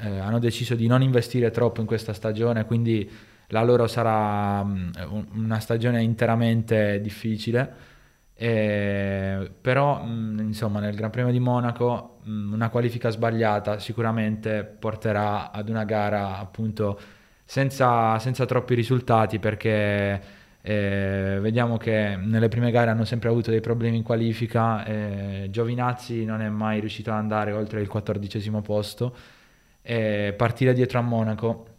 eh, 0.00 0.18
hanno 0.18 0.38
deciso 0.38 0.74
di 0.74 0.86
non 0.86 1.02
investire 1.02 1.50
troppo 1.50 1.82
in 1.82 1.86
questa 1.86 2.14
stagione, 2.14 2.64
quindi 2.64 3.06
la 3.52 3.62
loro 3.62 3.86
sarà 3.86 4.64
mm, 4.64 4.90
una 5.34 5.60
stagione 5.60 6.02
interamente 6.02 7.00
difficile. 7.00 7.90
Eh, 8.34 9.50
però 9.60 10.02
mh, 10.02 10.10
mm, 10.10 10.38
insomma 10.40 10.80
nel 10.80 10.94
Gran 10.96 11.10
Premio 11.10 11.30
di 11.30 11.38
Monaco 11.38 12.18
mh, 12.24 12.30
mm, 12.30 12.52
una 12.54 12.70
qualifica 12.70 13.10
sbagliata 13.10 13.78
sicuramente 13.78 14.64
porterà 14.64 15.50
ad 15.52 15.68
una 15.68 15.84
gara 15.84 16.38
appunto 16.38 16.98
senza, 17.44 18.18
senza 18.18 18.46
troppi 18.46 18.74
risultati 18.74 19.38
perché 19.38 20.20
eh, 20.62 21.38
vediamo 21.40 21.76
che 21.76 22.16
nelle 22.16 22.48
prime 22.48 22.70
gare 22.70 22.90
hanno 22.90 23.04
sempre 23.04 23.28
avuto 23.28 23.50
dei 23.50 23.60
problemi 23.60 23.96
in 23.98 24.02
qualifica 24.02 24.84
eh, 24.84 25.48
Giovinazzi 25.50 26.24
non 26.24 26.40
è 26.40 26.48
mai 26.48 26.80
riuscito 26.80 27.10
ad 27.10 27.18
andare 27.18 27.52
oltre 27.52 27.80
il 27.80 27.88
quattordicesimo 27.88 28.62
posto 28.62 29.14
partire 30.36 30.72
dietro 30.72 31.00
a 31.00 31.02
Monaco 31.02 31.71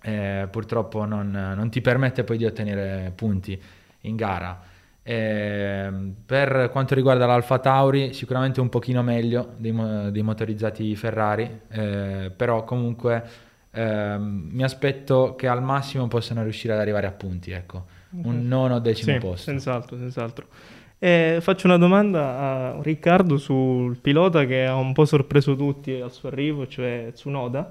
eh, 0.00 0.46
purtroppo 0.50 1.04
non, 1.04 1.30
non, 1.30 1.70
ti 1.70 1.80
permette 1.80 2.24
poi 2.24 2.36
di 2.36 2.44
ottenere 2.44 3.12
punti 3.14 3.60
in 4.02 4.16
gara. 4.16 4.60
Eh, 5.02 5.90
per 6.24 6.68
quanto 6.70 6.94
riguarda 6.94 7.26
l'Alfa 7.26 7.58
Tauri, 7.58 8.12
sicuramente 8.12 8.60
un 8.60 8.68
pochino 8.68 9.02
meglio 9.02 9.54
dei, 9.56 9.74
dei 10.10 10.22
motorizzati 10.22 10.94
Ferrari, 10.94 11.60
eh, 11.68 12.30
però 12.34 12.64
comunque 12.64 13.24
ehm, 13.70 14.48
mi 14.52 14.62
aspetto 14.62 15.34
che 15.34 15.48
al 15.48 15.62
massimo 15.62 16.06
possano 16.08 16.42
riuscire 16.42 16.74
ad 16.74 16.80
arrivare 16.80 17.06
a 17.06 17.12
punti, 17.12 17.50
ecco, 17.52 17.86
un 18.22 18.46
nono 18.46 18.78
decimo 18.80 19.14
sì, 19.14 19.18
posto. 19.18 19.50
Senz'altro, 19.50 19.96
senz'altro. 19.96 20.46
E 21.00 21.38
faccio 21.40 21.68
una 21.68 21.78
domanda 21.78 22.38
a 22.38 22.82
Riccardo 22.82 23.38
sul 23.38 23.96
pilota 23.98 24.44
che 24.44 24.66
ha 24.66 24.74
un 24.74 24.92
po' 24.92 25.04
sorpreso 25.04 25.56
tutti 25.56 25.94
al 25.94 26.12
suo 26.12 26.28
arrivo, 26.28 26.66
cioè 26.66 27.10
Tsunoda 27.12 27.70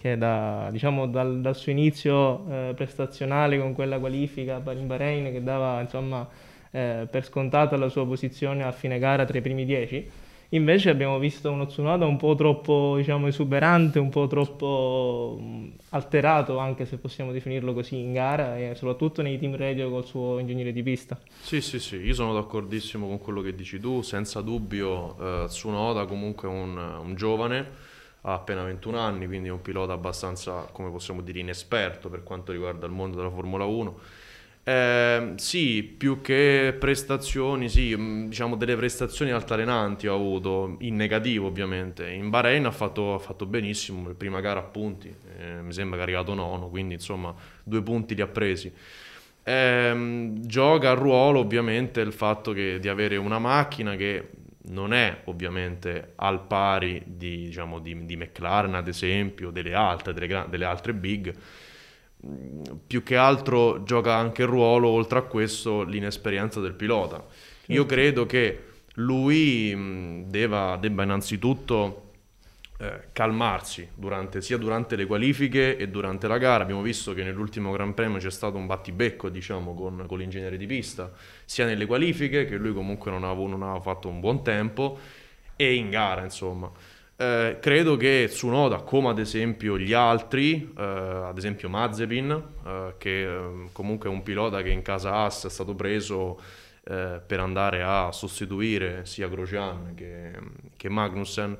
che 0.00 0.16
da, 0.16 0.68
diciamo, 0.70 1.08
dal, 1.08 1.40
dal, 1.40 1.56
suo 1.56 1.72
inizio 1.72 2.44
eh, 2.48 2.72
prestazionale 2.76 3.58
con 3.58 3.72
quella 3.74 3.98
qualifica 3.98 4.62
in 4.70 4.86
Bahrain 4.86 5.32
che 5.32 5.42
dava 5.42 5.80
insomma, 5.80 6.26
eh, 6.70 7.08
per 7.10 7.24
scontata 7.24 7.76
la 7.76 7.88
sua 7.88 8.06
posizione 8.06 8.62
a 8.62 8.70
fine 8.70 9.00
gara 9.00 9.24
tra 9.24 9.36
i 9.36 9.40
primi 9.40 9.64
dieci, 9.64 10.08
invece 10.50 10.90
abbiamo 10.90 11.18
visto 11.18 11.50
uno 11.50 11.66
Tsunoda 11.66 12.06
un 12.06 12.16
po' 12.16 12.36
troppo 12.36 12.94
diciamo, 12.96 13.26
esuberante, 13.26 13.98
un 13.98 14.08
po' 14.08 14.28
troppo 14.28 15.40
alterato 15.88 16.58
anche 16.58 16.86
se 16.86 16.98
possiamo 16.98 17.32
definirlo 17.32 17.74
così 17.74 17.96
in 17.96 18.12
gara 18.12 18.56
e 18.56 18.76
soprattutto 18.76 19.20
nei 19.20 19.36
team 19.36 19.56
radio 19.56 19.90
col 19.90 20.04
suo 20.04 20.38
ingegnere 20.38 20.70
di 20.70 20.84
pista. 20.84 21.18
Sì, 21.40 21.60
sì, 21.60 21.80
sì, 21.80 21.96
io 21.96 22.14
sono 22.14 22.32
d'accordissimo 22.34 23.08
con 23.08 23.18
quello 23.18 23.40
che 23.40 23.52
dici 23.52 23.80
tu, 23.80 24.02
senza 24.02 24.42
dubbio 24.42 25.16
eh, 25.18 25.46
Tsunoda 25.48 26.04
comunque 26.04 26.48
è 26.48 26.52
un, 26.52 26.76
un 26.76 27.14
giovane 27.16 27.87
ha 28.22 28.32
appena 28.32 28.62
21 28.62 28.98
anni, 28.98 29.26
quindi 29.26 29.48
è 29.48 29.52
un 29.52 29.62
pilota 29.62 29.92
abbastanza, 29.92 30.68
come 30.72 30.90
possiamo 30.90 31.22
dire, 31.22 31.38
inesperto 31.38 32.08
per 32.08 32.22
quanto 32.22 32.52
riguarda 32.52 32.86
il 32.86 32.92
mondo 32.92 33.16
della 33.16 33.30
Formula 33.30 33.64
1. 33.64 33.98
Eh, 34.68 35.32
sì, 35.36 35.82
più 35.82 36.20
che 36.20 36.76
prestazioni, 36.78 37.70
sì, 37.70 37.96
mm, 37.96 38.28
diciamo 38.28 38.54
delle 38.54 38.76
prestazioni 38.76 39.30
altalenanti 39.30 40.06
ho 40.06 40.14
avuto, 40.14 40.76
in 40.80 40.94
negativo 40.96 41.46
ovviamente. 41.46 42.10
In 42.10 42.28
Bahrain 42.28 42.66
ha 42.66 42.70
fatto, 42.70 43.14
ha 43.14 43.18
fatto 43.18 43.46
benissimo, 43.46 44.10
prima 44.10 44.40
gara 44.40 44.60
a 44.60 44.64
punti, 44.64 45.08
eh, 45.38 45.62
mi 45.62 45.72
sembra 45.72 45.96
che 45.96 46.02
è 46.02 46.06
arrivato 46.06 46.34
nono, 46.34 46.68
quindi 46.68 46.94
insomma 46.94 47.34
due 47.62 47.82
punti 47.82 48.14
li 48.14 48.20
ha 48.20 48.26
presi. 48.26 48.70
Eh, 49.42 50.32
gioca 50.40 50.90
a 50.90 50.94
ruolo 50.94 51.38
ovviamente 51.38 52.00
il 52.00 52.12
fatto 52.12 52.52
che, 52.52 52.78
di 52.78 52.88
avere 52.88 53.16
una 53.16 53.38
macchina 53.38 53.96
che 53.96 54.28
non 54.68 54.92
è 54.92 55.22
ovviamente 55.24 56.12
al 56.16 56.46
pari 56.46 57.02
di, 57.06 57.46
diciamo, 57.46 57.78
di, 57.78 58.04
di 58.06 58.16
McLaren 58.16 58.74
ad 58.74 58.88
esempio, 58.88 59.50
delle 59.50 59.74
altre, 59.74 60.12
delle, 60.12 60.46
delle 60.48 60.64
altre 60.64 60.94
big, 60.94 61.34
più 62.86 63.02
che 63.02 63.16
altro 63.16 63.82
gioca 63.84 64.14
anche 64.14 64.42
il 64.42 64.48
ruolo, 64.48 64.88
oltre 64.88 65.18
a 65.18 65.22
questo, 65.22 65.82
l'inesperienza 65.82 66.60
del 66.60 66.74
pilota. 66.74 67.24
Io 67.66 67.86
credo 67.86 68.26
che 68.26 68.64
lui 68.94 70.24
debba, 70.26 70.76
debba 70.80 71.02
innanzitutto 71.04 72.07
eh, 72.78 73.08
calmarsi 73.12 73.88
durante, 73.94 74.40
sia 74.40 74.56
durante 74.56 74.96
le 74.96 75.06
qualifiche 75.06 75.76
e 75.76 75.88
durante 75.88 76.28
la 76.28 76.38
gara. 76.38 76.62
Abbiamo 76.62 76.82
visto 76.82 77.12
che 77.14 77.24
nell'ultimo 77.24 77.72
Gran 77.72 77.94
Premio 77.94 78.18
c'è 78.18 78.30
stato 78.30 78.56
un 78.56 78.66
battibecco 78.66 79.28
diciamo, 79.28 79.74
con, 79.74 80.04
con 80.06 80.18
l'ingegnere 80.18 80.56
di 80.56 80.66
pista, 80.66 81.12
sia 81.44 81.64
nelle 81.66 81.86
qualifiche, 81.86 82.44
che 82.44 82.56
lui 82.56 82.72
comunque 82.72 83.10
non 83.10 83.24
aveva, 83.24 83.48
non 83.48 83.62
aveva 83.62 83.80
fatto 83.80 84.08
un 84.08 84.20
buon 84.20 84.42
tempo, 84.42 84.98
e 85.56 85.74
in 85.74 85.90
gara, 85.90 86.22
insomma. 86.22 86.70
Eh, 87.20 87.58
credo 87.60 87.96
che 87.96 88.26
Tsunoda, 88.28 88.82
come 88.82 89.08
ad 89.08 89.18
esempio 89.18 89.76
gli 89.76 89.92
altri, 89.92 90.72
eh, 90.78 90.82
ad 90.82 91.36
esempio 91.36 91.68
Mazepin, 91.68 92.30
eh, 92.64 92.94
che 92.96 93.24
ehm, 93.24 93.70
comunque 93.72 94.08
è 94.08 94.12
un 94.12 94.22
pilota 94.22 94.62
che 94.62 94.70
in 94.70 94.82
casa 94.82 95.12
Haas 95.14 95.46
è 95.46 95.50
stato 95.50 95.74
preso 95.74 96.40
eh, 96.84 97.20
per 97.26 97.40
andare 97.40 97.82
a 97.82 98.12
sostituire 98.12 99.04
sia 99.04 99.26
Grosjean 99.26 99.94
che, 99.96 100.30
che, 100.76 100.88
Magnussen, 100.88 101.58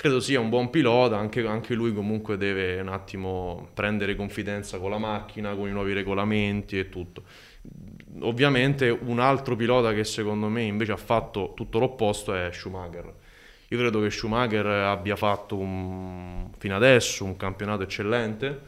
credo 0.00 0.20
sia 0.20 0.40
un 0.40 0.48
buon 0.48 0.70
pilota, 0.70 1.18
anche, 1.18 1.46
anche 1.46 1.74
lui 1.74 1.92
comunque 1.92 2.38
deve 2.38 2.80
un 2.80 2.88
attimo 2.88 3.68
prendere 3.74 4.14
confidenza 4.14 4.78
con 4.78 4.90
la 4.90 4.98
macchina, 4.98 5.54
con 5.54 5.68
i 5.68 5.72
nuovi 5.72 5.92
regolamenti 5.92 6.78
e 6.78 6.88
tutto. 6.88 7.24
Ovviamente 8.20 8.88
un 8.88 9.18
altro 9.18 9.56
pilota 9.56 9.92
che 9.92 10.04
secondo 10.04 10.48
me 10.48 10.62
invece 10.62 10.92
ha 10.92 10.96
fatto 10.96 11.52
tutto 11.54 11.78
l'opposto 11.78 12.34
è 12.34 12.50
Schumacher 12.50 13.12
io 13.72 13.78
credo 13.78 14.00
che 14.00 14.10
Schumacher 14.10 14.66
abbia 14.66 15.14
fatto 15.14 15.56
un, 15.56 16.50
fino 16.58 16.74
adesso 16.74 17.24
un 17.24 17.36
campionato 17.36 17.84
eccellente, 17.84 18.62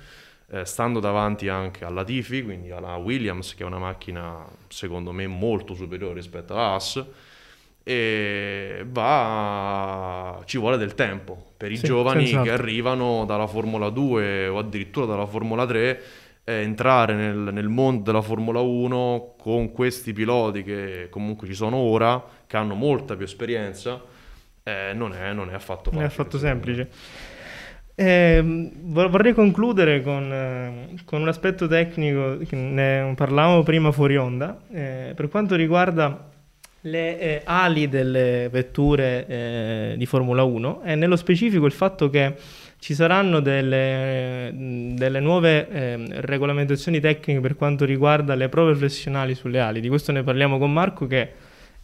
eh, 0.49 0.65
stando 0.65 1.01
davanti 1.01 1.49
anche 1.49 1.85
alla 1.85 2.05
Tifi, 2.05 2.45
quindi 2.45 2.71
alla 2.71 2.95
Williams, 2.95 3.57
che 3.57 3.65
è 3.65 3.67
una 3.67 3.81
macchina 3.81 4.47
secondo 4.69 5.11
me 5.11 5.27
molto 5.27 5.75
superiore 5.75 6.15
rispetto 6.15 6.53
alla 6.53 6.67
Haas. 6.75 7.05
E 7.85 8.85
va, 8.89 10.41
ci 10.45 10.59
vuole 10.59 10.77
del 10.77 10.95
tempo 10.95 11.53
per 11.57 11.73
i 11.73 11.77
sì, 11.77 11.87
giovani 11.87 12.25
che 12.25 12.51
arrivano 12.51 13.25
dalla 13.25 13.47
Formula 13.47 13.89
2 13.89 14.49
o 14.49 14.59
addirittura 14.59 15.07
dalla 15.07 15.27
Formula 15.27 15.67
3 15.67 16.03
eh, 16.45 16.53
entrare 16.55 17.15
nel, 17.15 17.37
nel, 17.53 17.69
mondo 17.69 18.03
della 18.03 18.23
Formula 18.23 18.61
1 18.61 19.35
con 19.39 19.73
questi 19.73 20.13
piloti 20.13 20.63
che 20.63 21.09
comunque 21.11 21.47
ci 21.47 21.55
sono 21.55 21.77
ora, 21.77 22.23
che 22.47 22.57
hanno 22.57 22.75
molta 22.75 23.17
più 23.17 23.25
esperienza 23.25 24.01
eh, 24.63 24.93
non, 24.95 25.13
è, 25.13 25.33
non, 25.33 25.51
è, 25.51 25.55
affatto 25.55 25.91
facile. 25.91 25.97
Non 25.97 26.05
è 26.05 26.07
affatto 26.07 26.39
semplice. 26.39 26.89
Eh, 27.95 28.71
vorrei 28.81 29.35
concludere 29.35 30.03
con, 30.03 30.33
eh, 30.33 30.95
con, 31.05 31.21
un 31.21 31.29
aspetto 31.29 31.67
tecnico, 31.67 32.39
che 32.39 32.57
ne 32.57 33.13
parlavamo 33.15 33.63
prima 33.63 33.93
fuori 33.93 34.17
onda, 34.17 34.61
eh, 34.73 35.13
per 35.15 35.29
quanto 35.29 35.57
riguarda 35.57 36.31
le 36.83 37.19
eh, 37.19 37.43
ali 37.45 37.89
delle 37.89 38.49
vetture 38.51 39.27
eh, 39.27 39.95
di 39.97 40.07
Formula 40.07 40.43
1 40.43 40.83
e 40.83 40.95
nello 40.95 41.17
specifico 41.17 41.67
il 41.67 41.73
fatto 41.73 42.11
che 42.11 42.35
ci 42.79 42.95
saranno 42.95 43.39
delle, 43.39 44.51
delle 44.53 45.21
nuove 45.21 45.69
eh, 45.69 46.07
regolamentazioni 46.21 46.99
tecniche 46.99 47.41
per 47.41 47.55
quanto 47.55 47.85
riguarda 47.85 48.35
le 48.35 48.49
prove 48.49 48.75
flessionali 48.75 49.37
sulle 49.37 49.61
ali. 49.61 49.81
Di 49.81 49.89
questo 49.89 50.11
ne 50.11 50.25
parliamo 50.25 50.59
con 50.59 50.73
Marco 50.73 51.07
che 51.07 51.33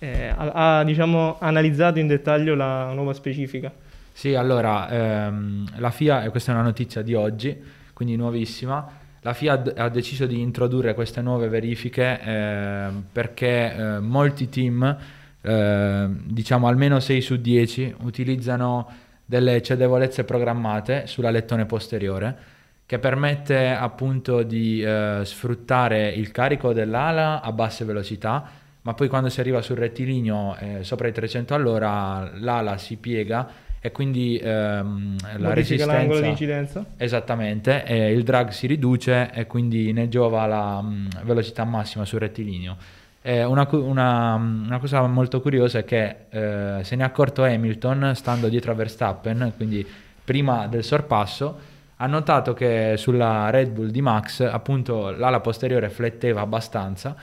eh, 0.01 0.27
ha, 0.27 0.79
ha 0.79 0.85
diciamo, 0.85 1.37
analizzato 1.39 2.01
in 2.01 2.09
dettaglio 2.09 2.57
la 2.57 2.93
nuova 2.93 3.13
specifica. 3.13 3.73
Sì, 4.13 4.35
allora, 4.35 4.89
ehm, 4.91 5.75
la 5.77 5.91
FIA, 5.91 6.29
questa 6.31 6.51
è 6.51 6.55
una 6.55 6.65
notizia 6.65 7.03
di 7.03 7.15
oggi, 7.15 7.57
quindi 7.93 8.17
nuovissima, 8.17 8.85
la 9.21 9.33
FIA 9.33 9.63
ha 9.77 9.89
deciso 9.89 10.27
di 10.27 10.41
introdurre 10.41 10.95
queste 10.95 11.21
nuove 11.23 11.49
verifiche 11.49 12.21
eh, 12.21 12.89
perché 13.11 13.75
eh, 13.75 13.99
molti 13.99 14.49
team, 14.49 14.97
eh, 15.41 16.09
diciamo 16.25 16.69
almeno 16.69 17.01
6 17.01 17.21
su 17.21 17.37
10, 17.37 17.97
utilizzano 18.03 18.89
delle 19.25 19.61
cedevolezze 19.61 20.25
programmate 20.25 21.07
sulla 21.07 21.31
lettone 21.31 21.67
posteriore 21.67 22.57
che 22.87 22.99
permette 22.99 23.69
appunto 23.69 24.43
di 24.43 24.81
eh, 24.81 25.21
sfruttare 25.23 26.09
il 26.09 26.31
carico 26.31 26.73
dell'ala 26.73 27.43
a 27.43 27.53
basse 27.53 27.85
velocità 27.85 28.49
ma 28.81 28.95
poi 28.95 29.09
quando 29.09 29.29
si 29.29 29.41
arriva 29.41 29.61
sul 29.61 29.77
rettilineo 29.77 30.57
eh, 30.57 30.85
sopra 30.85 31.09
i 31.09 31.13
300 31.13 31.53
all'ora 31.53 32.31
l'ala 32.37 32.79
si 32.79 32.97
piega 32.97 33.47
e 33.81 33.93
quindi 33.93 34.39
ehm, 34.43 35.17
la 35.39 35.55
resistenza 35.55 35.93
l'angolo 35.93 36.21
di 36.21 36.29
incidenza? 36.29 36.85
Esattamente 36.97 37.85
e 37.85 38.13
il 38.13 38.25
drag 38.25 38.51
si 38.51 38.67
riduce 38.67 39.31
e 39.33 39.47
quindi 39.47 39.93
ne 39.93 40.09
giova 40.09 40.47
la 40.47 40.81
mh, 40.81 40.89
mm, 40.89 41.07
velocità 41.23 41.65
massima 41.65 42.05
sul 42.05 42.19
rettilineo. 42.19 42.77
Eh, 43.23 43.45
una, 43.45 43.69
una, 43.71 44.35
una, 44.35 44.79
cosa 44.79 45.07
molto 45.07 45.41
curiosa 45.41 45.79
è 45.79 45.85
che 45.85 46.17
eh, 46.31 46.85
se 46.85 46.97
ne 46.97 47.03
è 47.03 47.07
accorto 47.07 47.43
Hamilton 47.43 48.13
stando 48.15 48.49
dietro 48.49 48.71
a 48.71 48.75
Verstappen 48.77 49.53
quindi 49.57 49.85
prima 50.25 50.69
del 50.69 50.85
sorpasso 50.85 51.59
ha 51.97 52.07
notato 52.07 52.55
che 52.55 52.95
sulla 52.97 53.51
Red 53.51 53.71
Bull 53.71 53.89
di 53.89 54.01
Max 54.01 54.41
appunto 54.41 55.11
l'ala 55.11 55.41
posteriore 55.41 55.91
fletteva 55.91 56.43
abbastanza 56.43 57.17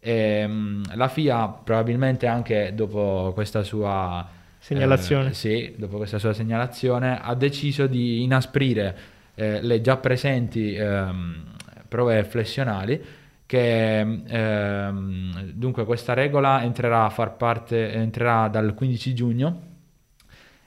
e, 0.00 0.12
ehm, 0.12 0.96
la 0.96 1.08
FIA 1.08 1.46
probabilmente 1.46 2.26
anche 2.26 2.72
dopo 2.74 3.30
questa 3.32 3.62
sua 3.62 4.26
segnalazione, 4.58 5.30
eh, 5.30 5.34
sì, 5.34 5.74
dopo 5.76 5.96
questa 5.96 6.18
sua 6.18 6.32
segnalazione 6.32 7.20
ha 7.20 7.34
deciso 7.34 7.86
di 7.86 8.22
inasprire 8.22 8.96
eh, 9.34 9.62
le 9.62 9.80
già 9.80 9.96
presenti 9.96 10.74
ehm, 10.74 11.44
prove 11.88 12.24
flessionali 12.24 13.02
che 13.46 13.98
ehm, 14.00 15.52
dunque 15.52 15.84
questa 15.84 16.12
regola 16.12 16.62
entrerà 16.62 17.04
a 17.04 17.10
far 17.10 17.36
parte 17.36 17.92
entrerà 17.92 18.48
dal 18.48 18.74
15 18.74 19.14
giugno. 19.14 19.62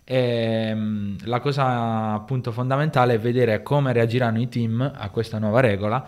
E 0.04 0.18
ehm, 0.18 1.18
la 1.26 1.40
cosa 1.40 2.14
appunto 2.14 2.52
fondamentale 2.52 3.14
è 3.14 3.20
vedere 3.20 3.62
come 3.62 3.94
reagiranno 3.94 4.40
i 4.40 4.50
team 4.50 4.92
a 4.94 5.10
questa 5.10 5.38
nuova 5.38 5.60
regola 5.60 6.04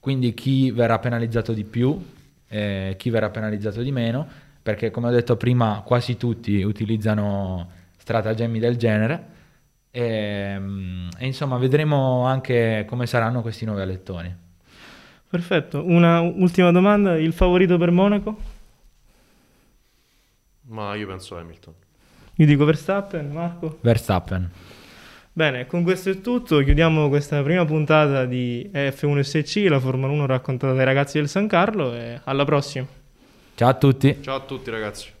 quindi 0.00 0.34
chi 0.34 0.70
verrà 0.70 0.98
penalizzato 0.98 1.52
di 1.52 1.64
più 1.64 2.00
eh, 2.48 2.94
chi 2.96 3.10
verrà 3.10 3.30
penalizzato 3.30 3.82
di 3.82 3.92
meno, 3.92 4.26
perché 4.68 4.90
come 4.90 5.08
ho 5.08 5.10
detto 5.10 5.38
prima 5.38 5.80
quasi 5.82 6.18
tutti 6.18 6.62
utilizzano 6.62 7.70
stratagemmi 7.96 8.58
del 8.58 8.76
genere 8.76 9.26
e, 9.90 10.56
mm, 10.58 11.08
e 11.16 11.24
insomma 11.24 11.56
vedremo 11.56 12.26
anche 12.26 12.84
come 12.86 13.06
saranno 13.06 13.40
questi 13.40 13.64
nuovi 13.64 13.80
alettoni. 13.80 14.36
Perfetto, 15.26 15.82
una 15.86 16.20
ultima 16.20 16.70
domanda, 16.70 17.16
il 17.16 17.32
favorito 17.32 17.78
per 17.78 17.90
Monaco? 17.90 18.36
Ma 20.64 20.94
io 20.96 21.06
penso 21.06 21.38
Hamilton. 21.38 21.72
Io 22.34 22.44
dico 22.44 22.66
Verstappen, 22.66 23.30
Marco? 23.30 23.78
Verstappen. 23.80 24.50
Bene, 25.32 25.66
con 25.66 25.82
questo 25.82 26.10
è 26.10 26.20
tutto. 26.20 26.58
Chiudiamo 26.58 27.08
questa 27.08 27.42
prima 27.42 27.64
puntata 27.64 28.26
di 28.26 28.68
F1 28.70 29.20
SC, 29.20 29.66
la 29.66 29.80
Formula 29.80 30.12
1 30.12 30.26
raccontata 30.26 30.74
dai 30.74 30.84
ragazzi 30.84 31.16
del 31.16 31.28
San 31.28 31.46
Carlo 31.46 31.94
e 31.94 32.20
alla 32.24 32.44
prossima. 32.44 32.97
Ciao 33.58 33.70
a 33.70 33.74
tutti. 33.74 34.16
Ciao 34.22 34.36
a 34.36 34.40
tutti 34.42 34.70
ragazzi. 34.70 35.12